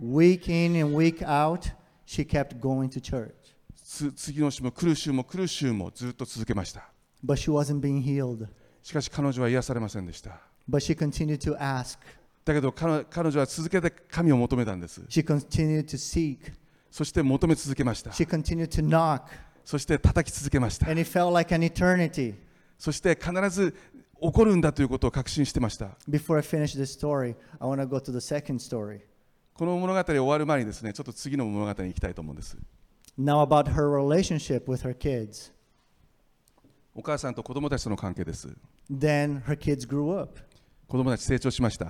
[0.00, 1.72] Week in and week out,
[2.06, 3.32] she kept going to church.
[3.84, 6.88] つ次の週も来る週も来る週もずっと続けました
[7.24, 8.48] But she wasn't being healed.
[8.82, 11.98] しかし彼女は癒されませんでした But she continued to ask.
[12.44, 16.38] だけど彼彼女は続けて神を求めたんです She continued to seek.
[16.92, 19.22] そして求め続けました She continued to knock.
[19.64, 22.34] そして叩き続けました And it felt like an eternity.
[22.78, 23.74] そして必ず
[24.20, 29.00] 起こるんだということを確信してました Before I finish this story, I want to go to the second story.
[29.54, 32.58] この物語終わる前にですねちょっと次の物語に行きたいと思うんです
[33.18, 35.50] Now, about her relationship with her kids.
[36.94, 38.48] お母さんと子供たちとの関係です
[38.90, 40.38] Then her kids grew up.
[40.88, 41.86] 子供たち成長しました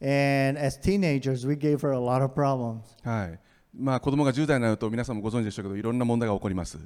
[0.00, 2.80] And as teenagers, we gave her a lot of problems.
[3.04, 3.38] はい
[3.78, 6.78] まあ子供が10代になると皆さんもご存知でしょうけどいろんな問題が起こります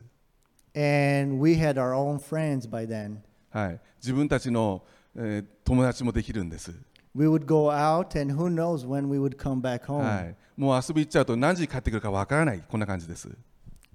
[0.74, 3.18] And we had our own friends by then.
[3.50, 4.82] はい自分たちの、
[5.16, 6.72] えー友達もできるんです、
[7.14, 9.98] We would go out, and who knows when we would come back home.
[9.98, 13.28] はい、もう遊び行っちゃうと何時に帰ってくるかわからないこんな感じです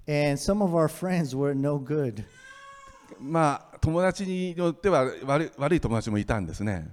[0.08, 2.24] And some of our friends were no good.
[3.20, 6.88] まあ友達によっては悪い悪い友達もいたんですね、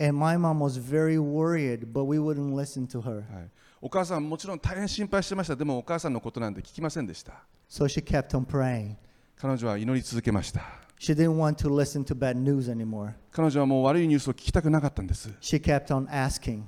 [0.00, 3.16] And my mom was very worried, but we wouldn't listen to her.
[3.32, 3.50] はい、
[3.86, 7.34] お母さんもちろん大変心配してましたでもお母さんのことなんて聞きませんでした
[7.68, 8.94] So she kept on praying.
[9.36, 10.62] 彼女は祈り続けました
[10.98, 13.12] She didn't want to listen to bad news anymore.
[13.30, 16.62] 彼女はもう悪いニュースを聞きたくなかったんです She kept on asking.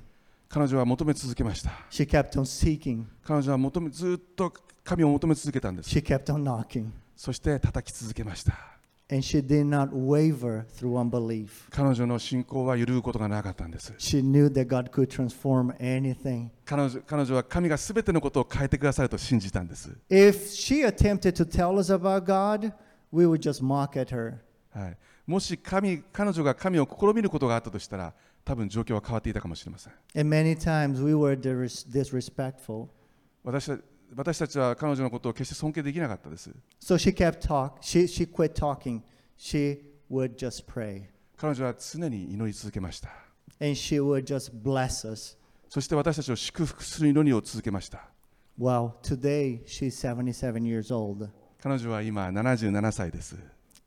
[0.47, 3.05] 彼女は求め続けました She kept on seeking.
[3.25, 4.53] 彼女は求めずっと
[4.83, 6.89] 神を求め続けたんです She kept on knocking.
[7.15, 8.53] そして叩き続けました
[11.69, 13.93] 彼女の信仰は揺ることがなかったんです。
[16.65, 19.97] 彼,女は神がすべてのことを変えてくださると信じたんです。
[25.25, 29.93] もし神彼女が神を試みることがあったとしたら、多分状況は変わっていたかもしれません。
[33.43, 33.77] 私は
[34.15, 36.49] 私たちは彼女のことを決して尊敬できなかったです
[36.81, 37.73] So she kept talk.
[37.81, 39.01] She, she quit talking.
[39.37, 39.79] She
[40.09, 41.03] would just pray.
[41.37, 43.09] 彼女は常に祈り続けました
[43.59, 45.37] And she would just bless us.
[45.69, 48.09] そして私たちを祝福する祈りを続けました
[48.59, 51.29] Well, today she's 77 years old.
[51.61, 53.35] 彼女は今77歳です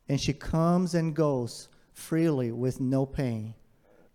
[0.08, 3.54] And she comes and goes freely with no pain.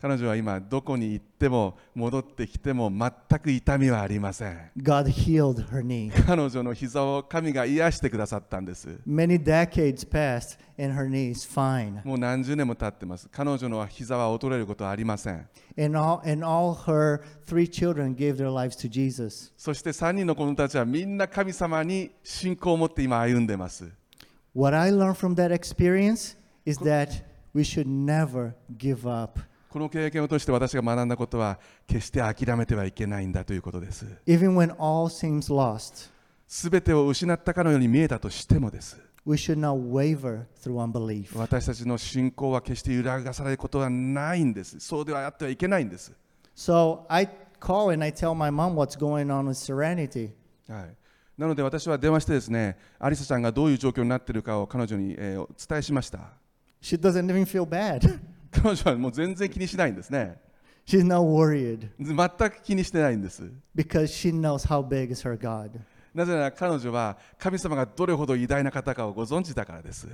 [0.02, 6.12] 彼女は今どこに行っても戻ってきても全く痛みはありません God healed her knee.
[6.26, 12.06] 彼女の膝を神が癒してくださったんです Many decades passed and her knee is fine.
[12.06, 19.54] もう何十年も経ってます彼女の膝は衰えることはありません And all, and all her three children gave their lives to Jesus.
[19.58, 23.90] そして3人の子供たちはみんな神様に信仰を持って今歩んでます
[24.54, 27.24] What I learned from that experience is that
[27.54, 29.40] we should never give up.
[29.76, 36.10] この経験を通して私が学んだことは決して諦めてはいけないんだということです Even when all seems lost,
[36.48, 41.38] すべてを失ったかのように見えたとしてもです we should not waver through unbelief.
[41.38, 46.14] 私たちの信仰は決して揺らがされることはないんですそうではあってはいけないんです
[46.56, 47.28] So I
[47.60, 50.30] call and I tell my mom what's going on with Serenity.
[50.72, 50.96] はい、
[51.38, 56.30] なので私は電話してですねアリサちゃんがどういう状況になっているかを彼女に、えーお伝えしました
[56.82, 58.22] She doesn't even feel bad.
[58.62, 60.38] 彼女はもう全然気にしないんですね
[60.88, 63.44] She's not worried 全く気にしてないんです
[63.76, 65.72] because she knows how big is her God.
[66.14, 70.08] なぜなら彼女は神様がどれほど偉大な方かをご存知だからです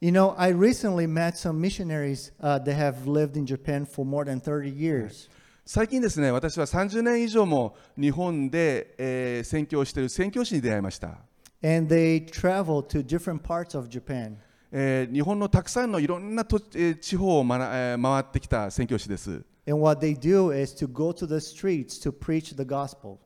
[0.00, 4.24] You know, I recently met some missionaries uh, that have lived in Japan for more
[4.24, 5.30] than 30 years.
[5.64, 11.18] 最近ですね私は30年以上も日本で、えー宣教をしている宣教師に出会いました、
[11.62, 14.38] And they travel to different parts of Japan.
[14.74, 23.18] えー日本のたくさんのいろんなと、えー地方を、まなえー回ってきた宣教師です And what they do is to go to the streets to preach the gospel.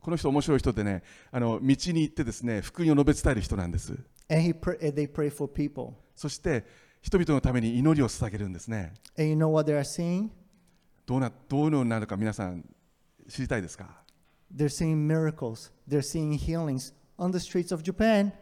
[0.00, 3.92] この人面白い人でねあの道に行ってですね福音を述べ伝える人なんです
[4.30, 5.92] And, he pr- and they pray for people.
[6.14, 6.64] そして
[7.02, 10.28] 人々のために祈りを捧げるんですね And you know what they are seeing?
[11.06, 12.64] どうなどうなるか皆さん
[13.28, 13.86] 知りたいですか
[14.54, 18.32] They're seeing miracles, they're seeing healings on the streets of Japan.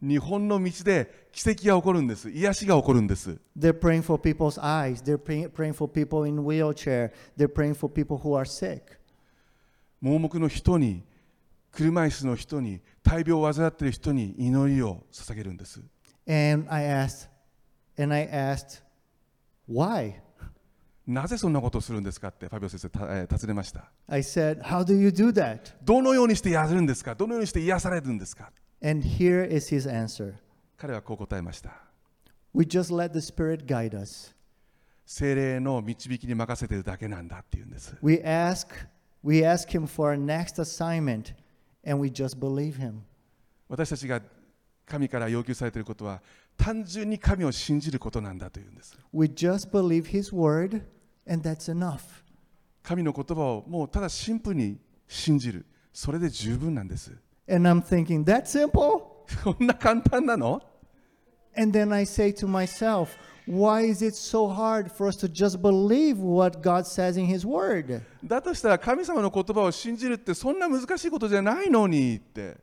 [0.00, 7.74] 日本の道で奇跡が起こるんです癒しが起こるんです They're praying for people's eyes, they're praying, praying for people in wheelchair, they're praying
[7.74, 8.98] for people who are sick.
[10.00, 11.02] 盲目の人に
[11.72, 15.80] 車椅子の人に大病を患っている人に祈りを捧げるんです
[16.28, 17.28] And I asked,
[18.00, 18.82] and I asked,
[19.68, 20.14] why?
[21.06, 25.74] なぜそんなことをするんですかってファビオ先生た、えー尋ねました I said, How do you do that?
[25.82, 28.50] どのようにしてやるんですかどのようにして癒されるんですか
[28.82, 30.34] And here is his answer
[30.76, 31.70] 彼はこう答えました
[32.54, 34.34] We just let the Spirit guide us.
[35.04, 38.68] 精霊の導きに任せているだけなんだっていうんです We ask,
[39.22, 41.34] we ask him for our next assignment,
[41.84, 43.00] and we just believe him.
[43.68, 44.20] 私たちが
[44.86, 46.22] 神から要求されていることは
[46.56, 50.82] 単純に神を信じることなんだというんです We just believe his word,
[51.28, 52.00] and that's enough.
[52.82, 57.12] 神の言葉をもうただシンプルに信じるそれで十分なんです
[57.47, 59.25] And I'm thinking, That simple?
[59.43, 60.61] こんな簡単なの
[61.55, 65.61] And then I say to myself, Why is it so hard for us to just
[65.61, 68.01] believe what God says in his word?
[68.23, 72.57] だとしたら神様の言葉を信じるってそんな難しいことじゃないのにって。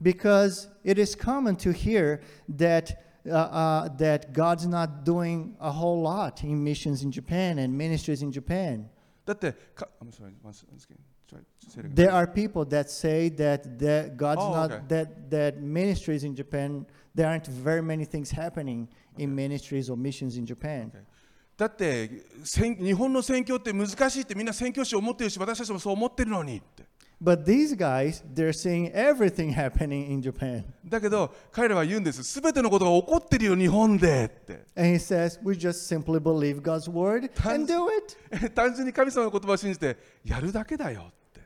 [0.00, 2.96] Because it is common to hear that.
[3.22, 8.22] Uh, uh, that God's not doing a whole lot in missions in Japan and ministries
[8.22, 8.88] in Japan.
[9.26, 10.96] だってか、I'm sorry, once- once again.
[11.93, 14.83] There are people that say that, that God's Oh, not okay.
[14.87, 20.37] that that ministries in Japan there aren't very many things happening in ministries or missions
[20.37, 20.91] in Japan.
[21.57, 22.09] だって
[22.43, 26.83] 宣日本の宣教って難しいってみんな宣教師思ってるし私たちもそう思ってるのにって
[27.22, 30.64] But these guys, they're seeing everything happening in Japan.
[30.88, 38.16] だけど彼らは言うんです全てのことが起こってるよ日本でって And he says, we just simply believe God's word and do it
[38.54, 41.40] 単純に神様の言葉を信じてやるだけだよって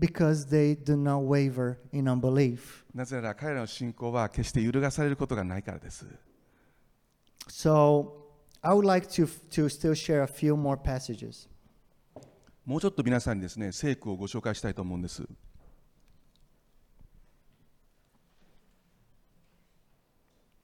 [0.00, 2.84] because they do not waver in unbelief.
[2.92, 6.04] なぜなら彼らの信仰は決して揺るがされることがないからです
[7.48, 8.26] So
[8.60, 11.48] I would like to, to still share a few more passages.
[12.71, 15.23] もうちょっと皆さんにですね聖句をご紹介したいと思うんです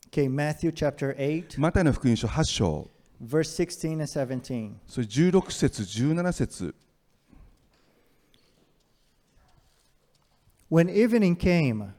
[0.10, 2.90] Okay, Matthew chapter 8, マタイの福音書8章
[3.22, 4.76] verse 16 and 17.
[4.88, 6.74] それ16節17節
[10.70, 11.94] When evening came,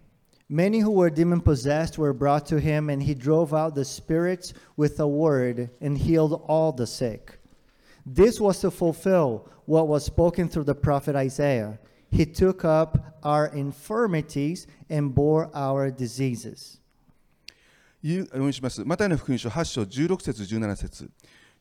[0.48, 4.54] many who were demon possessed were brought to him, and he drove out the spirits
[4.74, 7.38] with a word and healed all the sick.
[8.09, 11.78] This was to fulfill what was spoken through the prophet Isaiah.
[12.11, 16.78] He took up our infirmities and bore our diseases.
[18.02, 18.84] 読みします。
[18.84, 21.11] マタイの福音書8章16節17節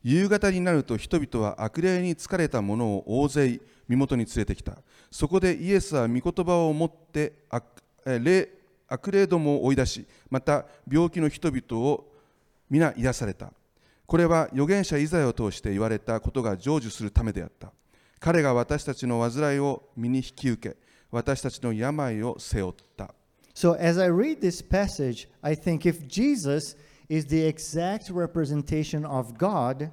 [0.04, 4.78] 夕方になると人々は悪霊に疲れた者を大勢身元に連れてきた。
[5.10, 7.64] そこでイエスは御言葉を持って悪
[8.06, 8.48] え霊
[8.88, 12.06] 悪霊どもを追い出し、また病気の人々を
[12.70, 13.52] 皆癒された。
[14.08, 17.74] これは預言者イザヤを通して言われたことが成就するためであった。
[18.18, 20.76] 彼が私たちの患いを身に引き受け、
[21.10, 23.14] 私たちの病を背負った。
[23.54, 26.74] So, as I read this passage, I think if Jesus
[27.10, 29.90] is the exact representation of God,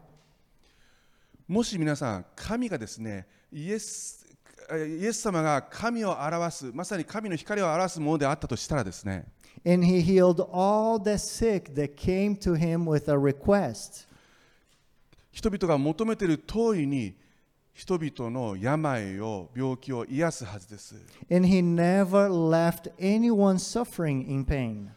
[1.46, 4.26] もし皆さん、神がですね、イエス
[4.72, 9.26] えイエス様が神を表す、まさに神の光を表すものであったとしたらですね、
[9.66, 14.08] and he healed all the sick that came to him with a request.
[15.32, 17.16] 人々が求めている通りに、
[17.74, 20.96] 人々の病を、病気を癒すはずです。
[21.30, 24.88] And he never left anyone suffering in pain.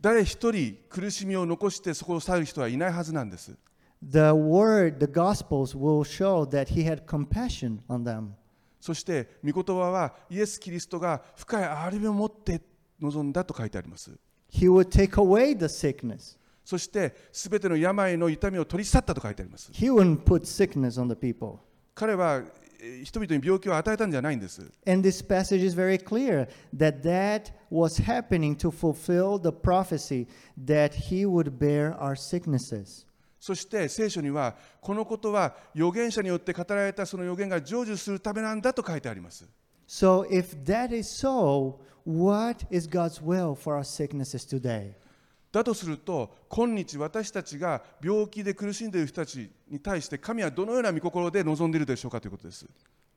[0.00, 3.56] 誰一人苦しみを残してそこを去る人はいないはずなんです。
[4.02, 8.32] The word, the gospels will show that he had compassion on them.
[8.80, 12.60] そして御言葉はイエス・キリストが深い憐れみを持って
[13.02, 14.10] 臨んだと書いてあります
[14.50, 16.38] He would take away the sickness.
[16.64, 21.58] そして全ての病の痛みを取り去ったと書いてあります He wouldn't put sickness on the people.
[21.94, 22.42] 彼は
[22.80, 30.26] えー人々に病気を与えたんじゃないんです And this passage is very clear that that was happening to fulfill the prophecy
[30.64, 33.06] that he would bear our sicknesses.
[33.38, 39.44] そして聖書にはこのことは預言者によって語られたその預言が成就するためなんだと書いてあります
[39.91, 44.93] So, if that is so, what is God's will for our sicknesses today?
[45.51, 52.67] だとすると今日私たちが病気で苦しんでいる人たちに対して神はどのような御心で望んでいるでしょうかということです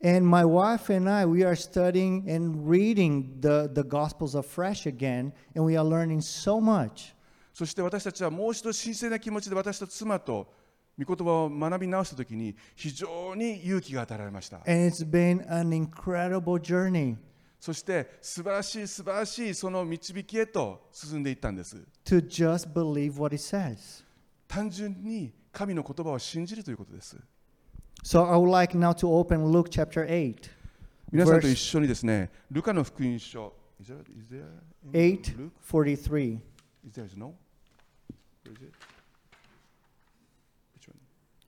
[0.03, 5.33] And my wife and I, we are studying and reading the, the Gospels afresh again,
[5.55, 7.15] and we are learning so much.
[7.53, 10.51] そして私たちはもう一度神聖な気持ちで私と妻と
[10.98, 14.62] 御言葉を学び直したときに非常に勇気が与えられました。
[17.60, 21.84] そして素晴らしい素晴らしいその導きへと進んでいったんです。
[24.48, 27.18] 単純に神の言葉を信じるということです。
[31.12, 32.30] 皆さんと一緒にですね。
[32.52, 33.54] ルカの福音書。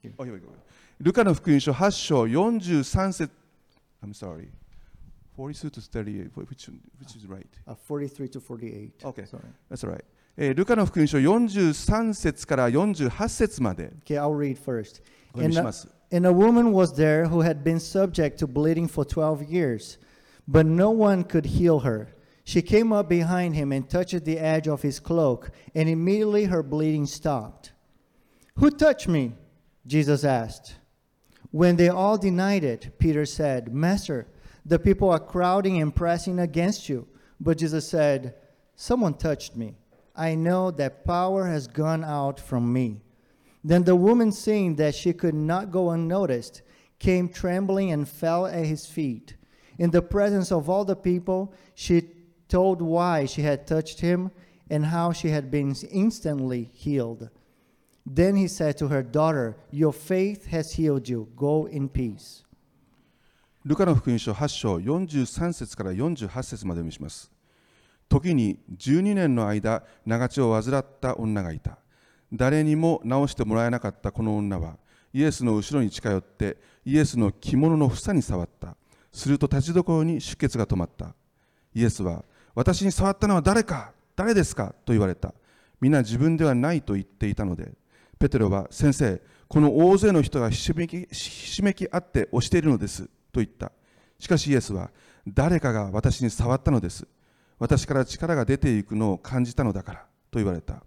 [0.01, 0.11] Which one?
[0.11, 0.13] Here.
[0.17, 0.47] Oh, here we go.
[0.99, 3.29] ルカの福音書8章43節
[4.03, 4.49] I'm sorry
[5.35, 7.47] 42 to 38 which, one- which is right?
[7.67, 8.91] Uh, 43 to 48.
[9.03, 9.25] Okay.
[9.25, 9.43] Sorry.
[9.69, 10.03] That's all right.
[10.37, 15.01] えールカの福音書43節から48節まで Okay, I'll read first.
[15.33, 15.87] お読み And し a, ます。
[16.11, 19.97] and a woman was there who had been subject to bleeding for 12 years,
[20.47, 22.07] but no one could heal her.
[22.45, 26.61] She came up behind him and touched the edge of his cloak, and immediately her
[26.61, 27.71] bleeding stopped.
[28.57, 29.31] Who touched me?
[29.88, 30.76] Jesus asked.
[31.50, 34.28] When they all denied it, Peter said, Master,
[34.64, 37.08] the people are crowding and pressing against you.
[37.40, 38.34] But Jesus said,
[38.76, 39.76] Someone touched me.
[40.14, 43.00] I know that power has gone out from me.
[43.64, 46.62] Then the woman, seeing that she could not go unnoticed,
[46.98, 49.36] came trembling and fell at his feet.
[49.78, 52.10] In the presence of all the people, she
[52.48, 54.32] told why she had touched him
[54.68, 57.30] and how she had been instantly healed.
[58.10, 61.28] Then he said to her, Daughter, your faith has healed you.
[61.36, 62.44] Go in peace.
[63.64, 67.30] ルカの福音書8章43節から48節まで読みします。
[68.08, 71.78] 時に12年の間、長血を患った女がいた。
[72.32, 74.78] 誰にも治してもらえなかったこの女は、
[75.12, 76.56] イエスの後ろに近寄って、
[76.86, 78.76] イエスの着物の房に触った。
[79.12, 81.14] すると立ちどころに出血が止まった。
[81.74, 83.92] イエスは、私に触ったのは誰か？
[84.16, 84.74] 誰ですか？
[84.86, 85.34] と言われた。
[85.80, 87.72] 皆自分ではないと言っていたので、
[88.18, 93.04] ペテロは、先生、この大勢の人がひしめきひしめき合って押しているのです。
[93.32, 93.72] と言った。
[94.18, 94.90] しかしイエスは、
[95.26, 97.06] 誰かが私に触ったのです。
[97.58, 100.06] 私から力が出ていくのを感じたのだから。
[100.30, 100.82] と言われた。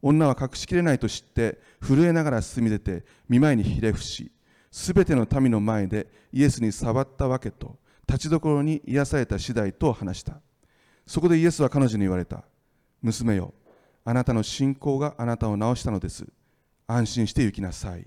[0.00, 4.32] 女は隠しきれないと知って、震えながら進み出て、見舞いにひれ伏し、
[4.70, 7.78] すべての民の前でイエスに触ったわけと、
[8.08, 10.40] 立ちどころに癒された次第と話した。
[11.06, 12.44] そこでイエスは彼女に言われた。
[13.00, 13.54] 娘よ、
[14.04, 16.26] あなたの信仰があなたを治したのです。
[16.94, 18.06] 安心して行きなさい。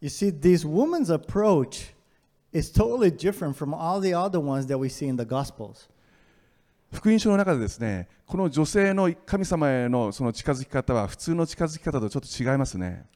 [0.00, 1.94] You see, this woman's approach
[2.52, 5.88] is totally different from all the other ones that we see in the Gospels.
[6.92, 13.06] 福音書の中でですね、この女性の神様へのその近づき方は普通の近づき方とちょっと違いますね。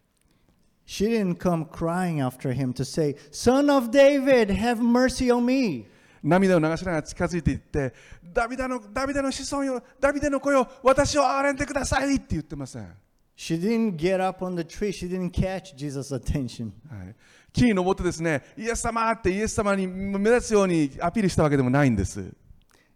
[0.87, 5.87] She didn't come crying after him to say, Son of David, have mercy on me.
[6.23, 7.95] 涙を流しながら近づいていって、
[8.33, 12.93] ダビデのダビデの子孫よ、ダビデの子よ、私を憐れんでくださいって言ってません。
[13.41, 14.93] She didn't get up on the tree.
[14.93, 16.73] She didn't catch Jesus' attention.
[16.91, 17.15] はい、
[17.55, 22.35] 木に登ってですね、イエス様ってイエス様に目立つようにアピールしたわけでもないんです。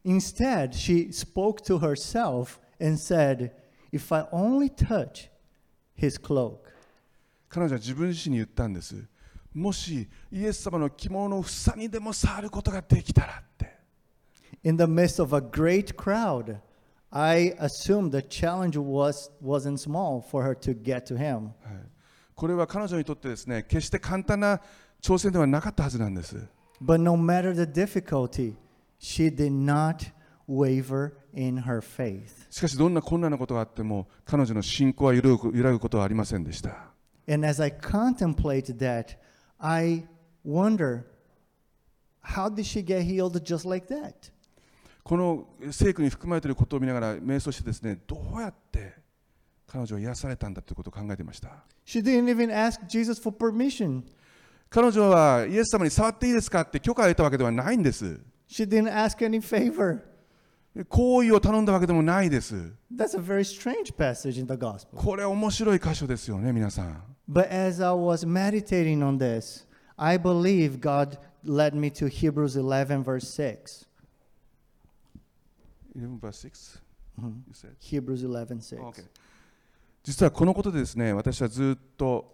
[0.05, 3.53] Instead, she spoke to herself and said,
[3.90, 5.30] If I only touch
[5.97, 6.59] his cloak.
[7.49, 9.03] 彼女は自分自身に言ったんです。
[9.55, 13.78] もしイエス様の着物の房にでも触ることができたらって。
[14.62, 16.59] In the midst of a great crowd,
[17.17, 21.53] I assume the challenge was, wasn't small for her to get to him.
[21.62, 21.79] はい、
[22.35, 24.61] これは彼女にとってですね、決して簡単な
[25.01, 26.37] 挑戦ではなかったはずなんです。
[26.83, 28.57] But no matter the difficulty,
[28.99, 30.11] she did not
[30.49, 32.51] waver in her faith.
[32.51, 36.91] しかしどんな困難なことがあっても彼女の信仰は揺らぐ揺らぐことはありませんでした。
[37.29, 39.17] And as I contemplate that,
[39.61, 40.05] I
[40.45, 41.05] wonder
[42.25, 44.34] how did she get healed just like that?
[45.05, 48.95] この聖句に含まれていることを見ながら瞑想してですね、どうやって
[49.67, 51.51] 彼女は癒されたんだということを考えていました。
[51.85, 54.03] She didn't even ask Jesus for permission.
[54.71, 58.19] 彼女はイエス様に触っていいですかって許可を得たわけではないんです。
[58.49, 60.01] She didn't ask any favor.
[60.89, 62.55] 行為を頼んだわけでもないです。
[62.91, 64.97] That's a very strange passage in the gospel.
[64.97, 67.03] これ面白い箇所ですよね、皆さん。
[67.31, 73.29] But as I was meditating on this, I believe God led me to Hebrews 11, verse
[73.29, 73.87] 6.
[75.97, 76.80] 11 verse 6
[77.18, 77.76] You said.
[77.78, 78.82] Hebrews 11, 6.
[78.82, 79.05] Okay
[80.05, 82.30] 実はこのことでですね、私はずっと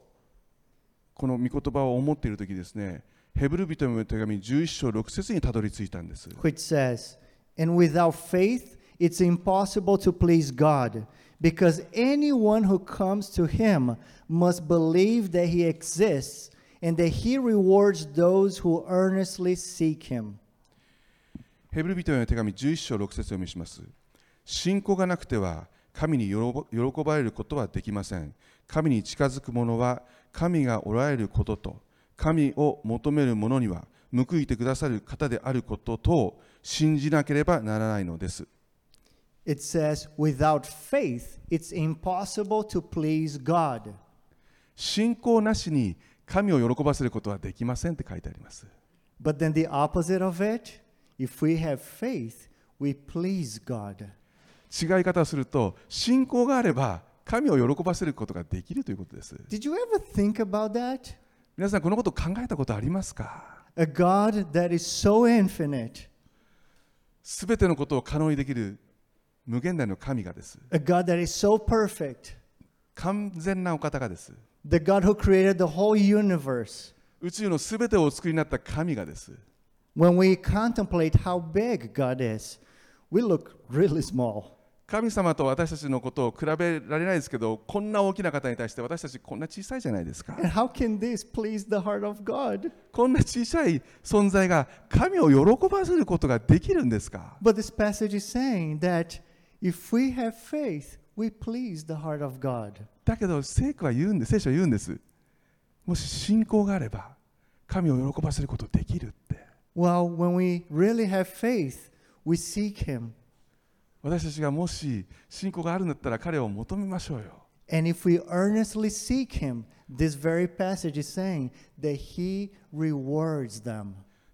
[1.14, 6.28] この御言葉を思っているときですね、ヘブル人への手紙11章6節にたどり着いたんです。
[6.42, 7.16] which says,
[7.56, 11.06] And without faith, it's impossible to please God,
[11.40, 13.96] because anyone who comes to Him
[14.28, 16.50] must believe that He exists
[16.82, 20.39] and that He rewards those who earnestly seek Him.
[21.72, 23.82] ヘブル人への手紙11章6節を読みします。
[24.44, 28.34] 信仰がなくては神に喜ばれることはできません。
[28.66, 30.02] 神に近づく者は
[30.32, 31.80] 神がおられることと、
[32.16, 38.46] 神を求める者には報いてくださる方であることとを信じなければならないのです。
[39.46, 43.92] It says, Without faith, it's impossible to please God.
[44.74, 45.96] 信仰なしに
[46.26, 48.66] 神を喜ばせることはできませんって書いてあります。
[49.22, 50.80] But then the opposite of it,
[54.70, 59.36] 違い方をすると、信仰があれば神を喜ばせることができるということです。
[61.56, 66.08] 皆さん、このこと考えたことありますか？A God that is、so、infinite.
[67.22, 68.78] 全てのことを可能にできる
[69.46, 70.58] 無限大の神がです。
[70.70, 72.34] A God that is、so、perfect.
[72.94, 74.32] 完全なお方がです。
[77.20, 79.32] 宇宙のすべてをお作りになった神がです。
[79.96, 82.58] When we contemplate how big God is,
[83.10, 84.60] we look really small.
[84.86, 90.32] 神様と私たちのことを比べられないですけど、こんな大きな方に対して私たちこんな小さいじゃないですか。
[90.32, 92.72] How can this please the heart of God?
[92.90, 99.20] こんな小さい存在が神を喜ばせることができるんですか But this passage is saying that
[99.62, 102.72] if we have faith, we please the heart of God.
[103.04, 104.98] だけど聖句は言うんです聖書は言うんです
[105.86, 107.16] もし信仰があれば
[107.66, 109.14] 神を喜ばせることできる
[114.02, 117.46] 私たちがもし信仰があるんだったら彼を求めましょうよ。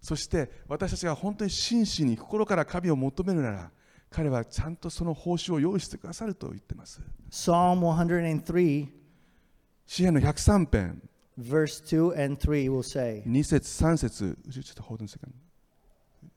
[0.01, 3.71] そして私たちが本当に真摯に心から神を求めるなら
[4.09, 7.01] 彼はちゃんとその報酬を用意してくださると言ってます。
[9.85, 10.95] 詩篇の103。
[11.38, 15.32] verse 2 and 3 will say, 2節3節ちょっと hold on a second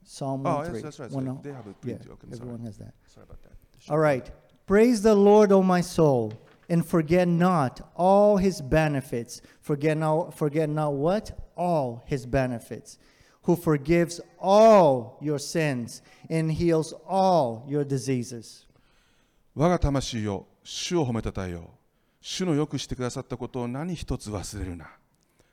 [0.04, 0.74] Psalm Oh, 103.
[0.76, 1.12] yes, that's right.
[1.12, 1.36] One, sorry.
[1.36, 1.42] no.
[1.44, 2.12] They have it Yeah, printed.
[2.12, 2.42] Okay, I'm sorry.
[2.42, 2.94] everyone has that.
[3.08, 3.52] Sorry about that.
[3.90, 4.30] All right.
[4.68, 6.34] Praise the Lord, O my soul,
[6.70, 9.42] and forget not all his benefits.
[9.62, 11.32] Forget not, forget not what?
[11.56, 12.98] All his benefits.
[13.44, 18.66] Who forgives all your sins and heals all your diseases.
[19.56, 21.70] 我が魂よ主を褒めたたえよ
[22.21, 24.91] 主のよくしてくださったことを何一つ忘れるな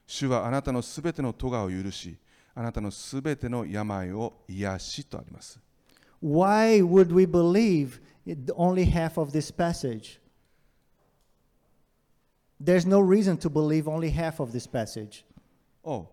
[0.05, 2.17] 主はあなたのすべての咎を許し
[2.55, 5.59] あなたのすべての病を癒しとあります
[6.21, 7.99] Why would we believe
[8.55, 10.19] only half of this passage?
[12.59, 15.23] There's no reason to believe only half of this passage.
[15.83, 16.07] おう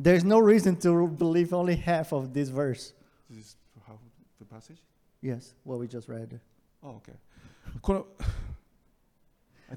[0.00, 2.92] There's no reason to believe only half of this verse.
[3.30, 3.98] This is how
[4.40, 4.78] the passage?
[5.22, 6.40] Yes, what we just read.
[6.82, 7.14] Oh, okay.
[7.80, 8.06] この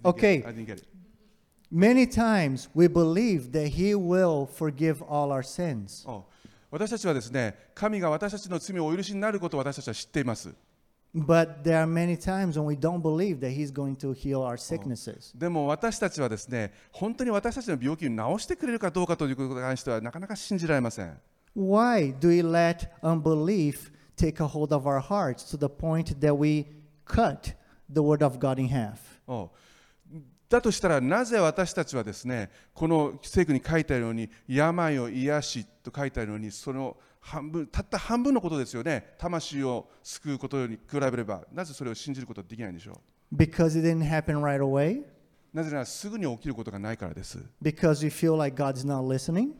[0.03, 0.37] Okay.
[0.37, 0.47] get.
[0.47, 0.87] I didn't get it.
[1.69, 6.05] Many times we believe that He will forgive all our sins.
[6.05, 6.23] おう
[6.71, 10.53] 私たちはですね神が私たちの罪をお許しになることを私たちは知っています
[11.13, 14.55] But there are many times when we don't believe that He's going to heal our
[14.55, 15.37] sicknesses.
[15.37, 21.17] でも私たちはですね本当に私たちの病気を治してくれるかどうかということに関してはなかなか信じられません
[21.53, 26.33] Why do we let unbelief take a hold of our hearts to the point that
[26.37, 26.65] we
[27.05, 27.55] cut
[27.93, 28.95] the Word of God in half?
[29.27, 29.49] おう
[30.51, 42.99] だとしたらなぜ私たちはですねこの聖句に書いてあるように病を癒しと書いてあるようにその半分たった半分のことですよね魂を救うことに比べればなぜそれを信じることはできないんでしょ
[43.33, 44.99] Because it didn't happen right away?
[44.99, 45.05] う
[45.53, 49.51] なぜならすぐに起きることがないからです Because we feel like God's not listening?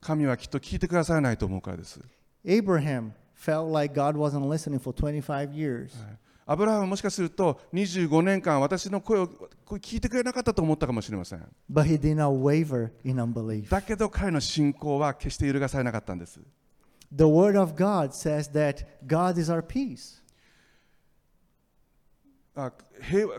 [0.00, 1.98] 神はきっと聞いてくださらないと思うからです
[2.44, 5.90] Abraham felt like God wasn't listening for 25 years.
[6.48, 9.26] アブラハムはもしかすると25年間私の声を
[9.64, 13.68] 声聞いてくれなかったと思ったかもしれません But he did not waver in unbelief.
[13.68, 16.40] だけど彼の信仰は決して揺るがされなかったんです
[17.14, 20.22] The Word of God says that God is our peace.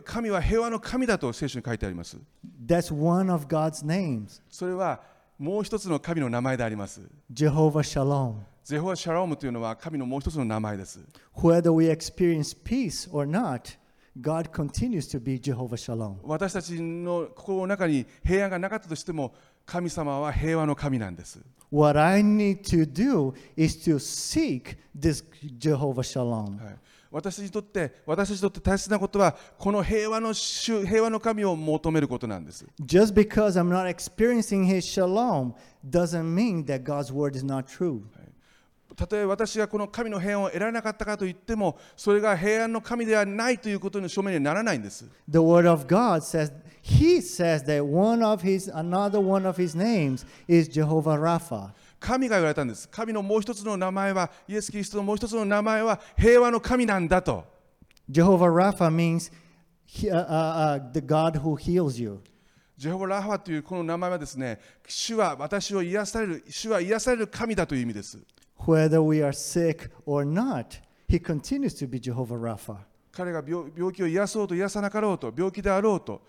[0.03, 2.17] 神は平和の神だと聖書に書いてあります
[2.65, 4.41] That's one of God's names.
[4.49, 5.01] それは
[5.39, 7.01] もう一つの神の名前であります
[7.33, 8.35] Jehovah Shalom.
[8.67, 10.99] ゼホワシャロームというのは神のもう一つの名前です
[11.37, 13.77] Whether we experience peace or not,
[14.19, 16.17] God continues to be Jehovah Shalom.
[16.21, 19.33] 私たちの心の中に平安がなかったとしても
[19.65, 21.39] 神様は平和の神なんです
[21.71, 25.23] What I need to do is to seek this
[25.57, 26.61] Jehovah Shalom.
[26.61, 26.75] はい、
[27.09, 32.65] 私にとって私にとって大切なことはこの平和の主平和の神を求めることなんです。
[32.81, 35.53] Just because I'm not experiencing His Shalom
[35.89, 38.01] doesn't mean that God's word is not true.
[38.97, 45.05] たとえ私がこの神の平安を得られなかったかといってもそれが平安の神ではないということの証明にはならないんです。
[45.29, 50.25] The word of God says He says that one of His another one of His names
[50.47, 51.69] is Jehovah Rapha.
[51.99, 52.89] 神が言われたんです。
[52.89, 57.45] 神のもう一つの名前はイエス・キリストのもう一つの名前は平和の神なんだと。
[58.09, 59.31] Jehovah Rapha means
[60.05, 62.19] uh, uh, uh, the God who heals you.
[62.77, 68.19] ジェホバ・ラファというこの名前はですね主は私を癒される主は癒される神だという意味です。
[68.66, 72.76] Whether we are sick or not, He continues to be Jehovah Rapha.
[73.12, 76.22] 彼が病病気を癒そうと癒さなかろうと病気であろうと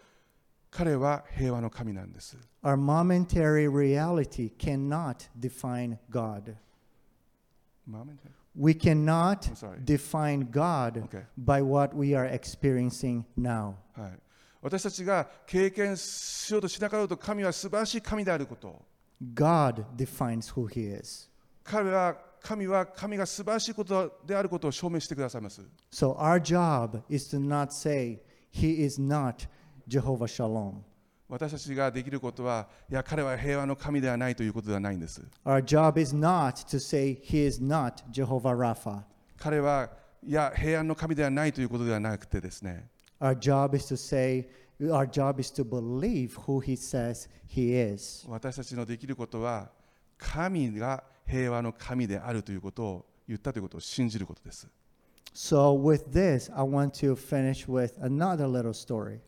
[0.70, 2.36] 彼は平和の神なんです。
[2.64, 6.56] Our momentary reality cannot define God.
[8.56, 9.80] We cannot I'm sorry.
[9.84, 11.24] define God Okay.
[11.38, 13.76] by what we are experiencing now.
[13.96, 14.20] はい、
[14.62, 18.82] 私たちが経験しようとしなかろうと神は素晴らしい神であること。
[19.34, 21.30] God defines who He is.
[21.71, 25.61] 彼は神は神が素晴らしいことであることを証明してくださいます。
[25.91, 29.47] So our job is to not say He is not
[29.87, 30.83] Jehovah Shalom.
[31.29, 35.23] 私たちができることは、いや、彼は平和の神ではないということではないんです。
[35.45, 39.03] Our job is not to say He is not Jehovah Rapha.
[39.37, 39.91] 彼は、
[40.25, 42.89] いや、平安の神ではないということではなくてですね、
[43.21, 44.49] Our job is to say,
[44.81, 48.25] our job is to believe who He says He is.
[48.27, 49.71] 私たちのできることは、
[50.17, 54.69] 神が平和の神であるということを言ったということを信じることです。
[55.35, 59.21] So, with this, I want to finish with another little story.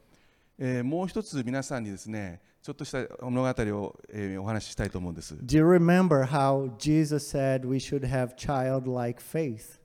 [0.59, 5.35] えーもう一つ皆さんにですね、ちょっとした物語を、えーお話ししたいと思うんです。
[5.35, 9.79] Do you remember how Jesus said we should have childlike faith?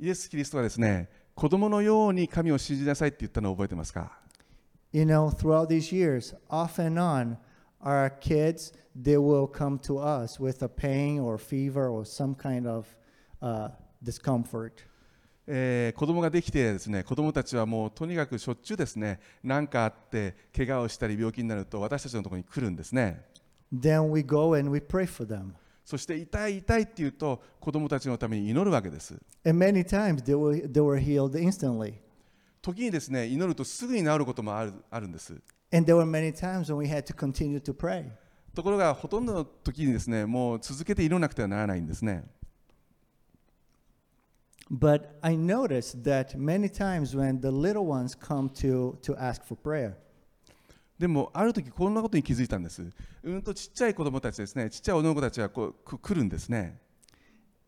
[0.00, 4.18] イエス・キリストはですね、子供のように神を信じなさいって言ったのを覚えてますか
[4.92, 7.36] You know, throughout these years, off and on,
[7.80, 12.66] our kids, they will come to us with a pain or fever or some kind
[12.66, 12.86] of
[13.42, 13.68] uh,
[14.02, 14.84] discomfort.
[15.50, 23.22] えー子供ができてですね子供たちはもうとにかくしょっちゅうですね何かあって怪我をしたり病気になると私たちのところに来るんですね
[23.72, 25.52] Then we go and we pray for them.
[25.86, 31.94] そして痛い痛いって言うと子供たちのために祈るわけです And many times they were, they were healed instantly.
[32.60, 35.34] 時にですね祈るとすぐに治ることもあるあるんです
[35.71, 38.11] And there were many times when we had to continue to pray.
[38.53, 42.23] ところがほとんどの時にですねもう続けて祈らなくてはならないんですね
[44.71, 49.55] But I noticed that many times when the little ones come to, to ask for
[49.59, 49.95] prayer,
[50.99, 52.83] でもある時こんなことに気づいたんです
[53.23, 56.79] うんとちっちゃい子供たちですねちっちゃい女の子たちがこうく来るんですね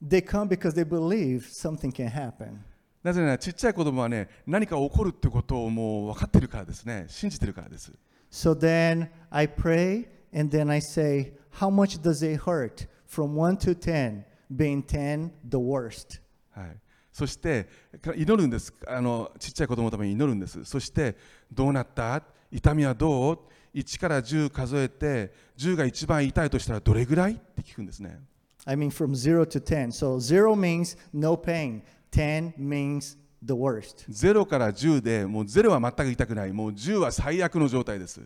[0.01, 2.63] they come because they believe something can happen.
[3.02, 7.06] なぜならちっちゃい子供はね何か起こるってことをもう分かってるからですね。
[7.08, 7.92] 信じてるからです。
[8.30, 13.74] So then I pray and then I say, How much does it hurt from 1 to
[13.74, 14.24] 10,
[14.54, 16.20] being 10 the worst?
[16.50, 16.76] はい、
[17.12, 17.68] そして
[18.02, 18.72] か祈るんです。
[18.86, 20.64] あのちっちゃい子供のために祈るんです。
[20.64, 21.16] そして
[21.52, 22.22] どうなった？
[22.52, 23.38] 痛みはどう
[23.74, 27.32] ？1から10数えて10が一番痛いとしたらどれぐらい？
[27.32, 28.20] って聞くんですね。
[28.66, 29.90] I mean, from 0 to 10.
[29.90, 31.80] So 0 means no pain,
[32.12, 34.06] 10 means the worst.
[34.10, 38.20] 0から10でもう0は全く痛くないもう10は最悪の状態です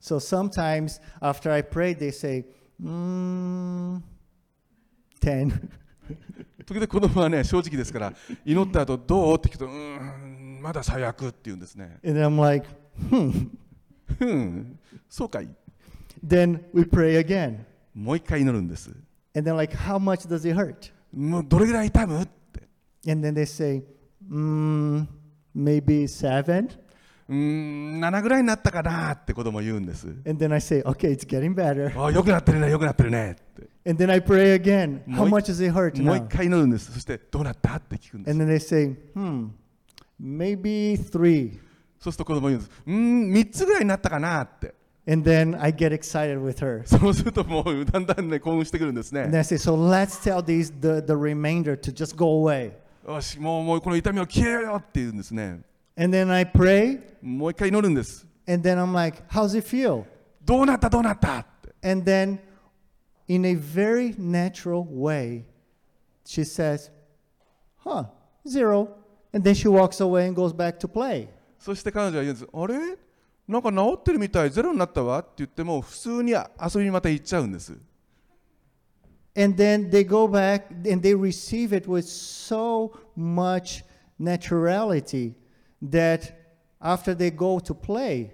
[0.00, 2.46] So sometimes after I pray, they say,
[2.82, 4.00] mm,
[5.20, 5.52] 10.
[6.64, 8.12] 時々子供はね正直ですから
[8.44, 12.66] 祈った後どうって聞くとうーんまだ最悪って言うんですね and I'm like,
[13.10, 13.50] hmm.
[14.18, 14.78] ふん
[15.08, 15.48] そうかい
[16.26, 17.60] Then we pray again.
[17.94, 18.90] もう一回祈るんです
[19.34, 20.92] And then, like, how much does it hurt?
[21.12, 22.39] もうどれぐらい痛むって
[23.07, 23.83] And then they say,
[24.29, 25.05] mm,
[25.55, 26.69] maybe seven.
[27.27, 31.91] うーん7ぐらいになったかなって子供言うんです And then I say, okay, it's getting better.
[32.03, 35.01] あよくなってるねよくなってるねって And then I pray again.
[35.07, 36.27] How もうい- much does it hurt もう一 now?
[36.27, 39.49] 回祈るんですそしてどうなったって聞くんです And then they say, hmm,
[40.21, 41.59] maybe three.
[41.99, 44.73] そうすると子供言うんですうーん3つぐらいになったかなって
[45.07, 46.83] And then I get excited with her.
[46.85, 52.15] そうするともうだんだんね興奮してくるんです And then ね I say, so let's tell these the, the remainder to just
[52.15, 52.71] go away.
[53.06, 55.60] よしもうもうこの痛みを消えよって言うんですね
[55.96, 60.04] And then I pray, もう一回祈るんです and then I'm like, how's it feel?
[60.44, 62.38] どうなったどうなったって And then
[63.28, 65.44] in a very natural way,
[66.24, 66.90] she says,
[67.78, 68.04] Huh,
[68.46, 68.88] zero.
[69.32, 71.28] And then she walks away and goes back to play.
[71.58, 72.98] そして彼女は言うんですあれ
[73.46, 76.44] なんか治ってるみたいゼロになったわって言っても普通に遊
[76.78, 77.76] びにまた行っちゃうんです
[79.35, 83.83] And then they go back and they receive it with so much
[84.19, 85.33] naturality
[85.81, 86.31] that
[86.81, 88.33] after they go to play,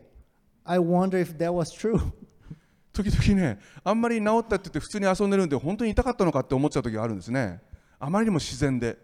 [0.66, 2.00] I wonder if that was true.
[2.94, 7.62] 時々ねあんまり治ったって言って普通に遊んでるんで本当に痛かったのかって思っちゃう時があるんですね
[7.98, 8.98] あまりにも自然で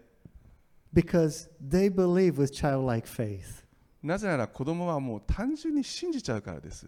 [0.92, 3.64] because they believe with childlike faith.
[4.02, 6.86] なぜなら子供はもう単純に信じちゃうからです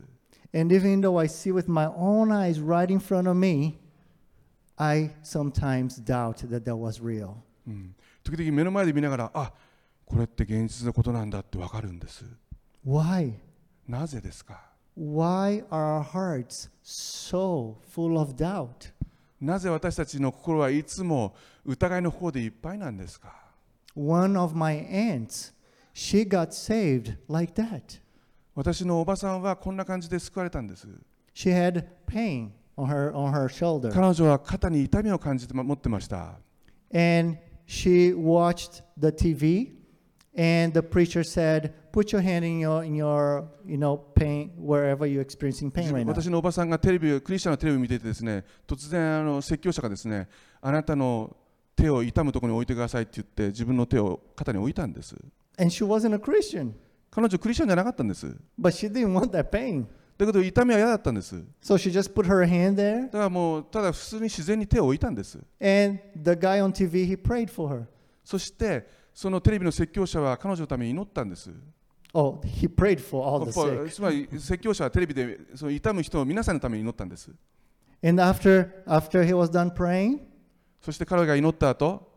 [0.55, 3.79] And even though I see with my own eyes right in front of me,
[4.78, 7.36] I sometimes doubt that that was real.
[7.68, 9.54] うん時々目の前で見ながらあ
[10.06, 12.26] これって現実のことなんだってわかるんです
[12.86, 13.34] Why?
[13.88, 14.62] なぜですか
[14.98, 18.92] Why are our hearts so full of doubt?
[19.42, 23.34] なぜ私たちの心はいつも疑いの方でいっぱいなんですか
[23.96, 25.54] One of my aunts,
[25.94, 28.00] she got saved like that.
[28.56, 30.88] 私のおばさんはこんな感じで救われたんです
[31.34, 33.92] She had pain on her on her shoulder.
[33.92, 36.40] 彼女は肩に痛みを感じて持ってました
[36.94, 39.76] And she watched the TV
[40.38, 45.06] and the preacher said, "Put your hand in your in your, you know, pain wherever
[45.06, 50.28] you're experiencing pain right now." 私のおばさんがテレビをクリスチャンのテレビを見ていてですね突然あの説教者がですね
[50.62, 51.36] あなたの
[51.76, 55.16] 手を痛むところに置いてくださいって言って自分の手を肩に置いたんです
[55.58, 56.74] And she wasn't a Christian,
[57.10, 59.86] 彼女クリスチャンじゃなかったんですだ but she didn't want that pain.
[60.26, 67.22] けど痛みは嫌だったんですだ So she just put her hand there からもうただ普通に自然に手を置いたんです and the guy on TV he
[67.22, 67.86] prayed for her.
[68.24, 71.50] そしてそのテレビの説教者は彼女のために祈ったんです
[72.14, 73.90] Oh, he prayed for all や the sick.
[73.90, 77.30] つまり説教者はテレビでその痛む人を皆さんのために祈ったんです
[78.04, 80.20] And after after he was done praying,
[80.82, 82.10] そして彼が祈った後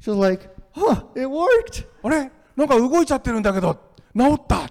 [0.00, 3.74] she was like, "Huh, it worked." あれなんか動いちゃってるんだけど
[4.16, 4.68] 治った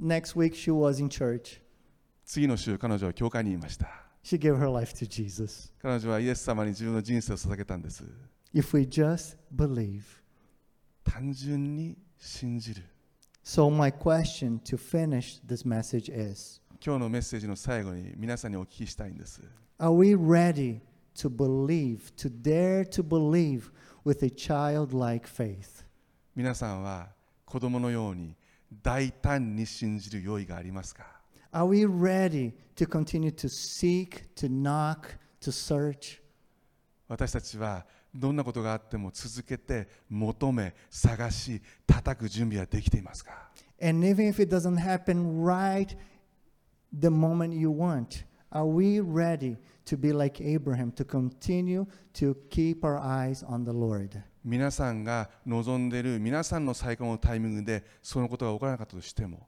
[0.00, 1.60] Next week she was in church.
[2.28, 3.88] 次の週彼女は教会にいました
[4.22, 5.72] She gave her life to Jesus.
[5.80, 8.04] 彼女はイエス様に自分の人生を捧げたんです
[8.54, 10.02] If we just believe.
[11.04, 12.82] 単純に信じる
[13.42, 19.40] So, my question to finish this message is 今日のメッセージの最後に皆さんにお聞きしたいんです
[19.78, 20.80] Are we ready
[21.16, 23.70] to believe, to dare to believe
[24.04, 25.82] with a childlike faith?
[26.36, 27.08] 皆さんは
[27.46, 28.36] 子供のように
[28.82, 31.17] 大胆に信じる用意がありますか
[31.51, 36.21] Are we ready to continue to seek, to knock, to search?
[37.07, 43.49] 私たちはどんなことがあっても続けて求め探し叩く準備はできていますか
[43.81, 45.95] And even if it doesn't happen right
[46.97, 52.83] the moment you want, are we ready to be like Abraham, to continue to keep
[52.83, 54.21] our eyes on the Lord?
[54.45, 59.47] 皆さんが望んでいる皆さんの最高のタイミングでそのことが起こらなかったとしても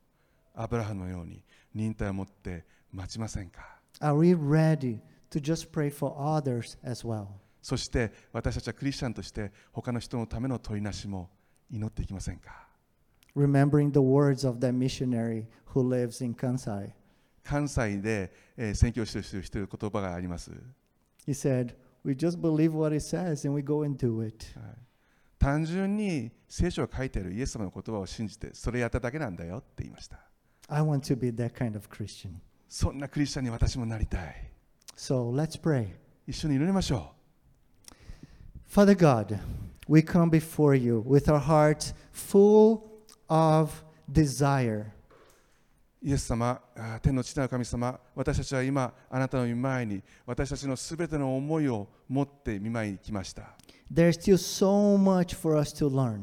[0.54, 1.44] アブラハムのように
[1.75, 5.01] 忍耐を持って待ちませんか Are we ready
[5.31, 7.27] to just pray for others as well?
[7.63, 11.31] そして私たちはクリスチャンとして他の人のための取りなしも
[11.71, 12.67] 祈っていきませんか
[13.37, 16.93] Remembering the words of that missionary who lives in Kansai.
[17.45, 20.51] 関西で、えー宣教師としてしている言葉があります、
[21.27, 24.59] He said, We just believe what it says and we go and do it.
[24.59, 24.91] はい
[25.41, 30.19] 単純に聖書が書いてあるイエス様の言葉を信じてそれやっただけなんだよって言いました
[30.73, 32.41] I want to be that kind of Christian.
[32.69, 34.51] そんなクリスチャンに私もなりたい
[34.97, 35.89] So let's pray.
[36.29, 37.11] 一緒に祈りましょ
[38.73, 39.37] Father God,
[39.89, 42.83] we come before you with our hearts full
[43.29, 44.83] of desire.
[46.03, 46.61] うイエス様
[47.03, 53.57] 天の父なる神様私たちは今あなたの御前に私たちのすべての思いを持って御前に来ました
[53.93, 56.23] There's still so much for us to learn.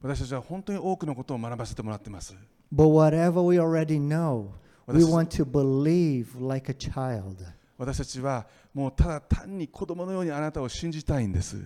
[0.00, 2.36] 私たちは本当に多くのことを学ばせてもらっています
[2.71, 4.49] But whatever we already know,
[4.87, 7.37] we 私 want to believe like a child.
[7.77, 11.57] 私たちはもうただ単に子供のようにあなたを信じたいんです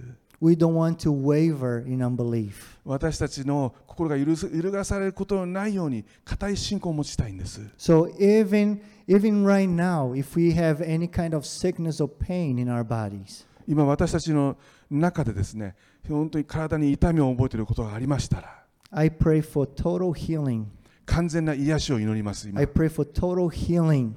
[0.41, 2.77] We don't want to waver in unbelief.
[2.85, 12.57] 私たちの心が許す揺るがされることのないように固い信仰を持ちたいんです So even even right now, if we have any kind of sickness or pain
[12.59, 14.55] in our bodies, 今私たちの
[14.89, 15.75] 中でですね
[16.07, 20.65] 本当に体に痛みを覚えていることがありましたら I pray for total healing.
[21.06, 24.12] 完全な癒しを祈ります今 I pray for total healing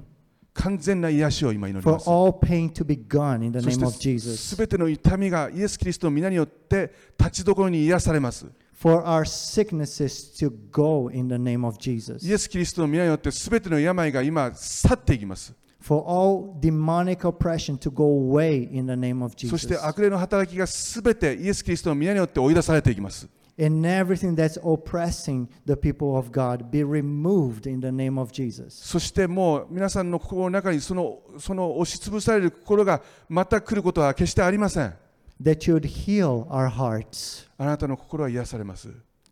[0.54, 4.38] 完全な癒しを今祈り for ます all pain to be gone in the そ name of して Jesus.
[4.38, 12.26] すべての痛みがイエス・キリストの皆によって立ちどころに癒されます For our sicknesses to go in the name of Jesus.
[12.28, 19.86] イエス・キリストの皆によってすべての病が今去っていきます for all demonic oppression to go away in the name of そして Jesus.
[19.86, 23.28] 悪霊の働きがすべてイエス・キリストの皆によって追い出されていきます
[23.60, 28.70] And everything that's oppressing the people of God be removed in the name of Jesus.
[28.70, 34.94] そしてもう皆さんの心の中にそのその押しつぶされる心がまた来ることは決してありません
[35.42, 37.48] That you'd heal our hearts.
[37.58, 38.90] あなたの心は癒されます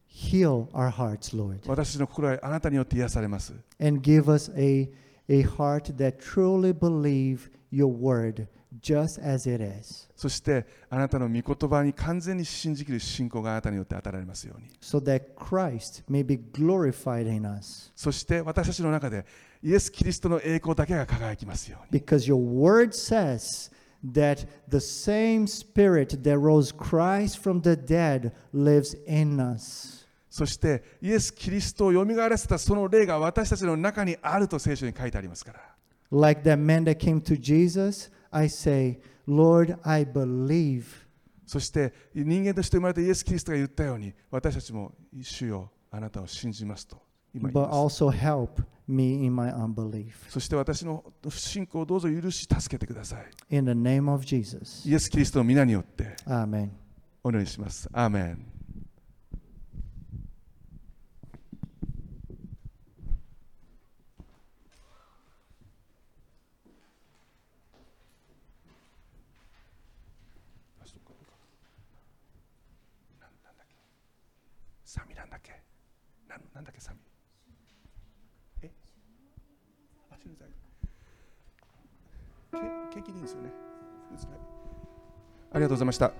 [0.09, 1.59] Heal our hearts, Lord.
[1.67, 4.89] 私の心はあなたによって癒されます And give us a,
[5.29, 8.47] a heart that truly believe your word
[8.81, 10.07] just as it is.
[10.15, 17.91] そしてあなたの御言葉に完全に信じきる信仰があなたによって与えられますように So that Christ may be glorified in us.
[17.95, 19.25] そして私たちの中で
[19.61, 23.71] イエス・キリストの栄光だけが輝きますように Because your word says
[24.13, 30.05] that the same spirit that rose Christ from the dead lives in us.
[30.29, 35.59] そしてイエス・キリストをよみがえらせたその霊が私たちの中にあると聖書に書いてありますから
[36.11, 40.85] Like that man that came to Jesus, I say, Lord, I believe.
[41.45, 46.97] そして人間として生まれたイエス・キリストが言ったように私たちも主よあなたを信じますと
[47.33, 50.29] 今言い but ます also help me in my unbelief.
[50.29, 54.89] そして私の不信仰をどうぞ許し助けてください In the name of Jesus.
[54.89, 56.69] イエス・キリストの皆によって Amen.
[57.23, 58.45] お祈りしますアーメン
[74.95, 75.61] サミなんだっけ
[76.27, 76.97] なんなんだっけサミ
[78.63, 78.71] え？
[80.09, 80.49] あ、死ぬ罪
[82.89, 83.49] け献金でいいんですよね
[85.51, 86.05] ありがとうございました。
[86.07, 86.11] あ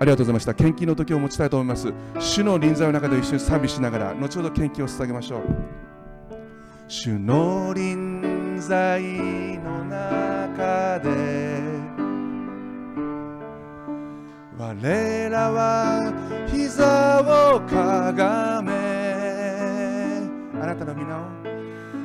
[0.00, 0.54] りがとうございました。
[0.54, 1.92] 献金の時を持ちたいと思います。
[2.18, 5.42] 主の臨在の中で一緒に賛美しながら、後ほど献金を捧げましょう。
[6.88, 9.02] 主の臨在
[9.58, 11.69] の中で、
[14.60, 16.12] 我らは
[16.46, 18.70] 膝をかがめ、
[20.60, 21.22] あなたの皆を、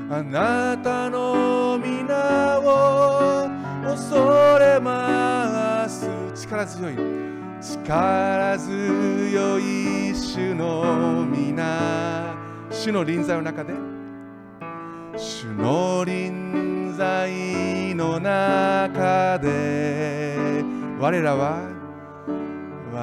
[0.10, 3.49] あなたの皆を
[3.84, 6.07] 恐れます。
[6.34, 6.95] 力強い
[7.60, 12.38] 力強い主の皆。
[12.72, 13.73] 主の臨在の中で。
[15.18, 20.64] 主の臨在の中で。
[21.02, 21.74] 我らは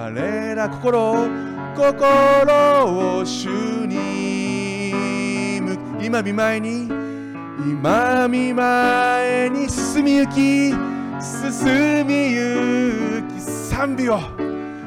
[0.03, 0.11] 我
[0.57, 1.29] ら心を
[1.77, 3.47] 心を主
[3.87, 5.63] に。
[6.05, 6.89] 今見舞いに
[7.71, 10.71] 今見前に進みゆき
[11.21, 14.19] 進みゆき賛美を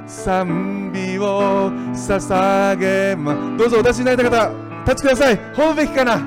[0.05, 4.51] 賛美を捧げまどうぞお出しになりた方
[4.83, 5.37] 立ちください。
[5.53, 6.17] 褒むべきかな。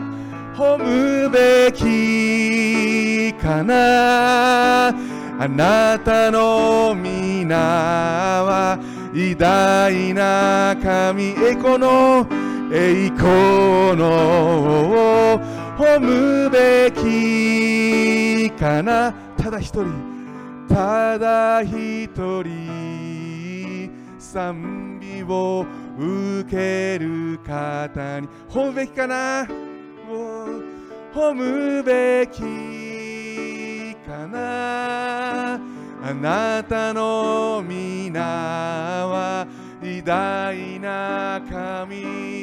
[0.56, 5.17] 褒むべきかな。
[5.40, 8.76] あなたの皆は
[9.14, 12.26] 偉大な神栄光の
[12.72, 15.38] 栄光の
[15.78, 19.92] 褒むべきかなただ一人
[20.68, 22.08] ただ一
[22.42, 25.64] 人賛美を
[25.96, 29.46] 受ける方に褒むべきかな
[31.14, 32.87] 褒むべき
[34.08, 35.60] かな。
[36.00, 39.46] あなたの皆は
[39.82, 41.96] 偉大な神。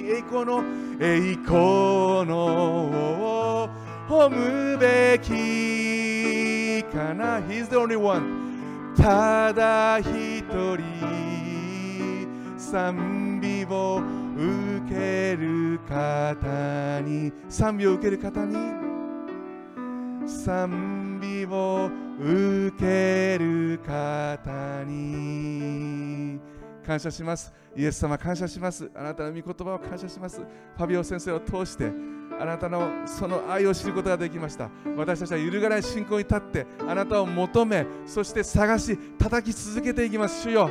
[0.07, 0.63] 栄光の
[0.99, 3.67] 栄光の
[4.07, 7.39] 褒むべきかな。
[7.39, 10.83] He's the only one ただ一人
[12.57, 14.03] 賛美を
[14.37, 17.33] 受ける方に。
[17.49, 18.94] 賛美を受ける方に。
[20.27, 21.89] 賛美を
[22.19, 26.39] 受ける方に。
[26.85, 27.53] 感謝します。
[27.75, 28.89] イエス様感謝します。
[28.95, 30.39] あなたの御言葉を感謝します。
[30.39, 31.91] ファビオ先生を通して
[32.39, 34.69] あなたのその愛を知ることができました。
[34.95, 40.43] 私たちは揺るがない信仰に立ってあなたを求めそして探し叩き続けていきます。
[40.43, 40.69] 主よ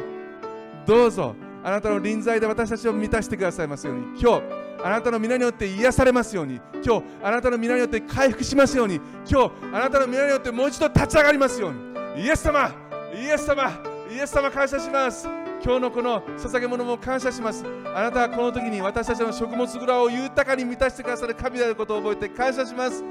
[0.86, 4.20] どうぞあなたの臨在で私たちを満たしてくださいますように。
[4.20, 6.61] 今日あなたの皆によって癒されますように。
[6.85, 9.01] 今日あなたの皆によって回復しますように。
[9.27, 12.23] 今日あなたの皆によってもう一度立ち上がりますように。
[12.23, 12.70] イエス様
[13.15, 13.73] イエス様
[14.11, 15.27] イエス様感謝します。
[15.65, 17.65] 今日のこの捧げ物も感謝します。
[17.94, 23.02] あなたはこの時に私たちの食物蔵を豊かに満たしてくださる神であることを覚えて感謝します。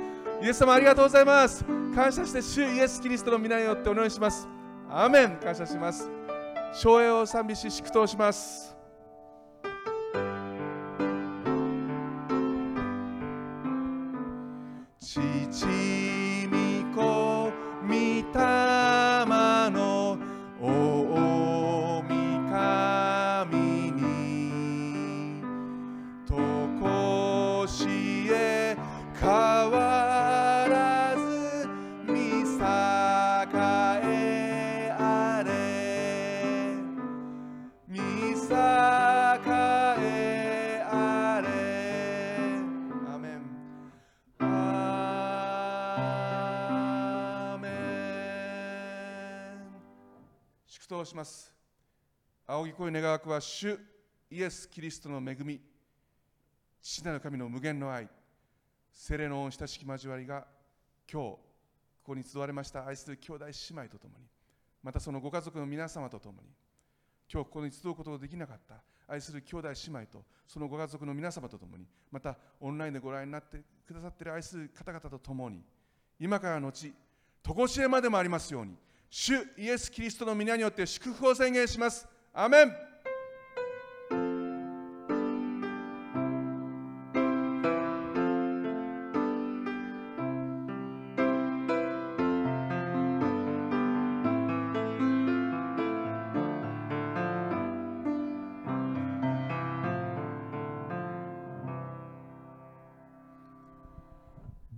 [0.43, 1.65] イエス様ありがとうございます。
[1.95, 4.47] 感謝して主イエス・キリストの皆によってお祈りします。
[4.91, 5.37] アーメン。
[5.43, 6.07] 感謝します。
[6.71, 8.72] 昭栄を賛美し祝祷します。
[51.03, 51.53] 祷します。
[52.47, 53.77] 仰ぎ声願わくは主
[54.29, 55.59] イエス・キリストの恵み。
[56.81, 58.09] 父なる神の無限の愛。
[58.91, 60.45] 聖霊の恩親しき交わりが
[61.11, 61.39] 今日こ
[62.03, 62.87] こに集われました。
[62.87, 64.25] 愛する兄弟姉妹とともに。
[64.81, 66.47] またそのご家族の皆様とともに。
[67.31, 68.75] 今日ここに集うことができなかった。
[69.07, 71.85] 愛する兄弟姉妹とそのご家族の皆様とともに。
[72.11, 75.61] またオンラインでご覧になってくださっている愛する方々とともに。
[76.19, 76.93] 今からのち
[77.43, 78.77] 常しえまでもありますように。
[79.15, 82.73] 主イエス・キリストの皆によって祝福を宣言しますアメン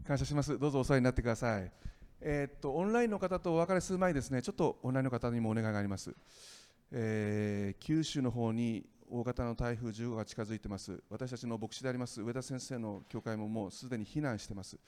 [0.06, 0.60] 感謝します。
[0.60, 1.72] どうぞお世話になってください。
[2.28, 6.12] えーっとオンラインの方とお別れする前にですね、ちょっとオンラインの方にもお願いがあります。
[6.92, 11.04] えー九州の方に大型の台風10号が近づいてます。
[11.12, 14.80] 私たちの牧師であります上田先生の教会ももうすでに避難してます。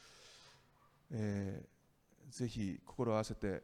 [1.12, 1.68] えー
[2.32, 3.62] ぜひ心を合わせて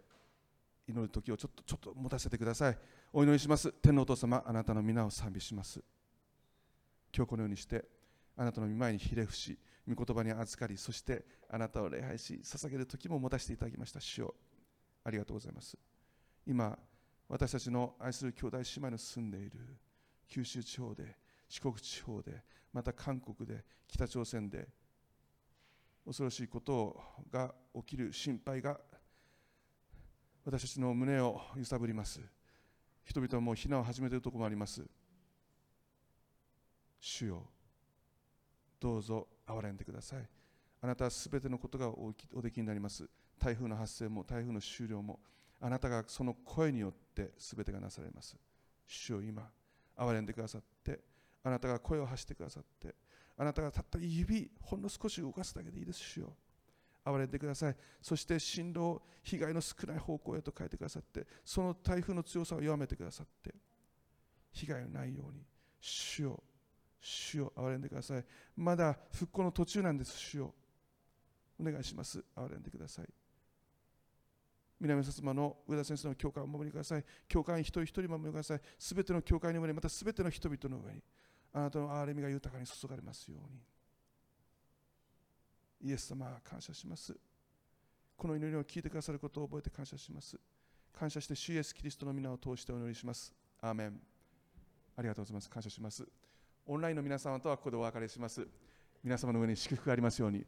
[0.87, 2.77] 祈る時をちょっとちょっと持たせてください。
[3.11, 3.71] お祈りします。
[3.71, 5.83] 天のお父様、あなたの皆を賛美します。
[7.11, 7.83] 今日このようにして
[8.35, 9.57] あなたの御前にひれ伏し
[9.87, 13.99] 御言葉に預かりそしてあなたを礼拝し捧げる時も持たせていただきました。
[13.99, 14.35] 主よ
[15.03, 15.77] ありがとうございます。
[16.45, 16.77] 今
[17.27, 19.51] 私たちの愛する兄弟姉妹の住んでいる
[20.27, 24.67] 九州地方で四国地方でまた韓国で北朝鮮で
[26.05, 26.99] 恐ろしいこと
[27.31, 28.79] が起きる心配が
[30.45, 32.19] 私たちの胸を揺さぶります。
[33.05, 34.83] 人々はもう避難を始めているところもあります。
[36.99, 37.52] 主よ
[38.83, 40.27] どうぞ憐れんでください。
[40.81, 43.09] あなたはすべてのことがおきおできになります。
[43.39, 45.21] 台風の発生も台風の終了も
[45.61, 48.35] あなたがその声によってすべてがなされます。
[48.85, 49.49] 主よ今
[49.95, 50.99] 憐れんでくださって
[51.43, 52.93] あなたが声を発してくださって
[53.37, 55.99] あなたがたった指ほんの少し動かすだけでいいです。
[55.99, 56.33] 主よ
[57.05, 57.75] 憐れんでください。
[58.01, 63.55] そして進路を被害の少ない方向へと変えてくださってその台風の強さを弱めてくださって
[64.51, 65.45] 被害のないように
[65.79, 66.43] 主よ
[67.05, 68.25] 主よ憐れんでください。
[68.55, 70.17] まだ復興の途中なんです。
[70.17, 70.53] 主よ
[71.59, 72.23] お願いします。
[72.35, 73.07] 憐れんでください。
[74.79, 77.03] 南薩摩の上田先生の教会を守りください。
[77.27, 78.61] 教会員一人一人守りください。
[78.79, 81.03] すべての教会の上にまたすべての人々の上に
[81.51, 83.59] あなたの憐れみが豊かに注がれますように。
[85.89, 87.13] イエス様感謝します。
[88.15, 90.39] この祈りを聞いてくださることを覚えて感謝します。
[90.93, 93.33] 感謝して主イエスキリストの皆を通してお祈りします。
[93.59, 94.01] アーメン。
[94.95, 95.49] ありがとうございます。
[95.49, 96.22] 感謝します。
[96.65, 98.47] オンラインの皆様とはここでお別れします。
[99.03, 100.45] 皆様の上に祝福がありますように。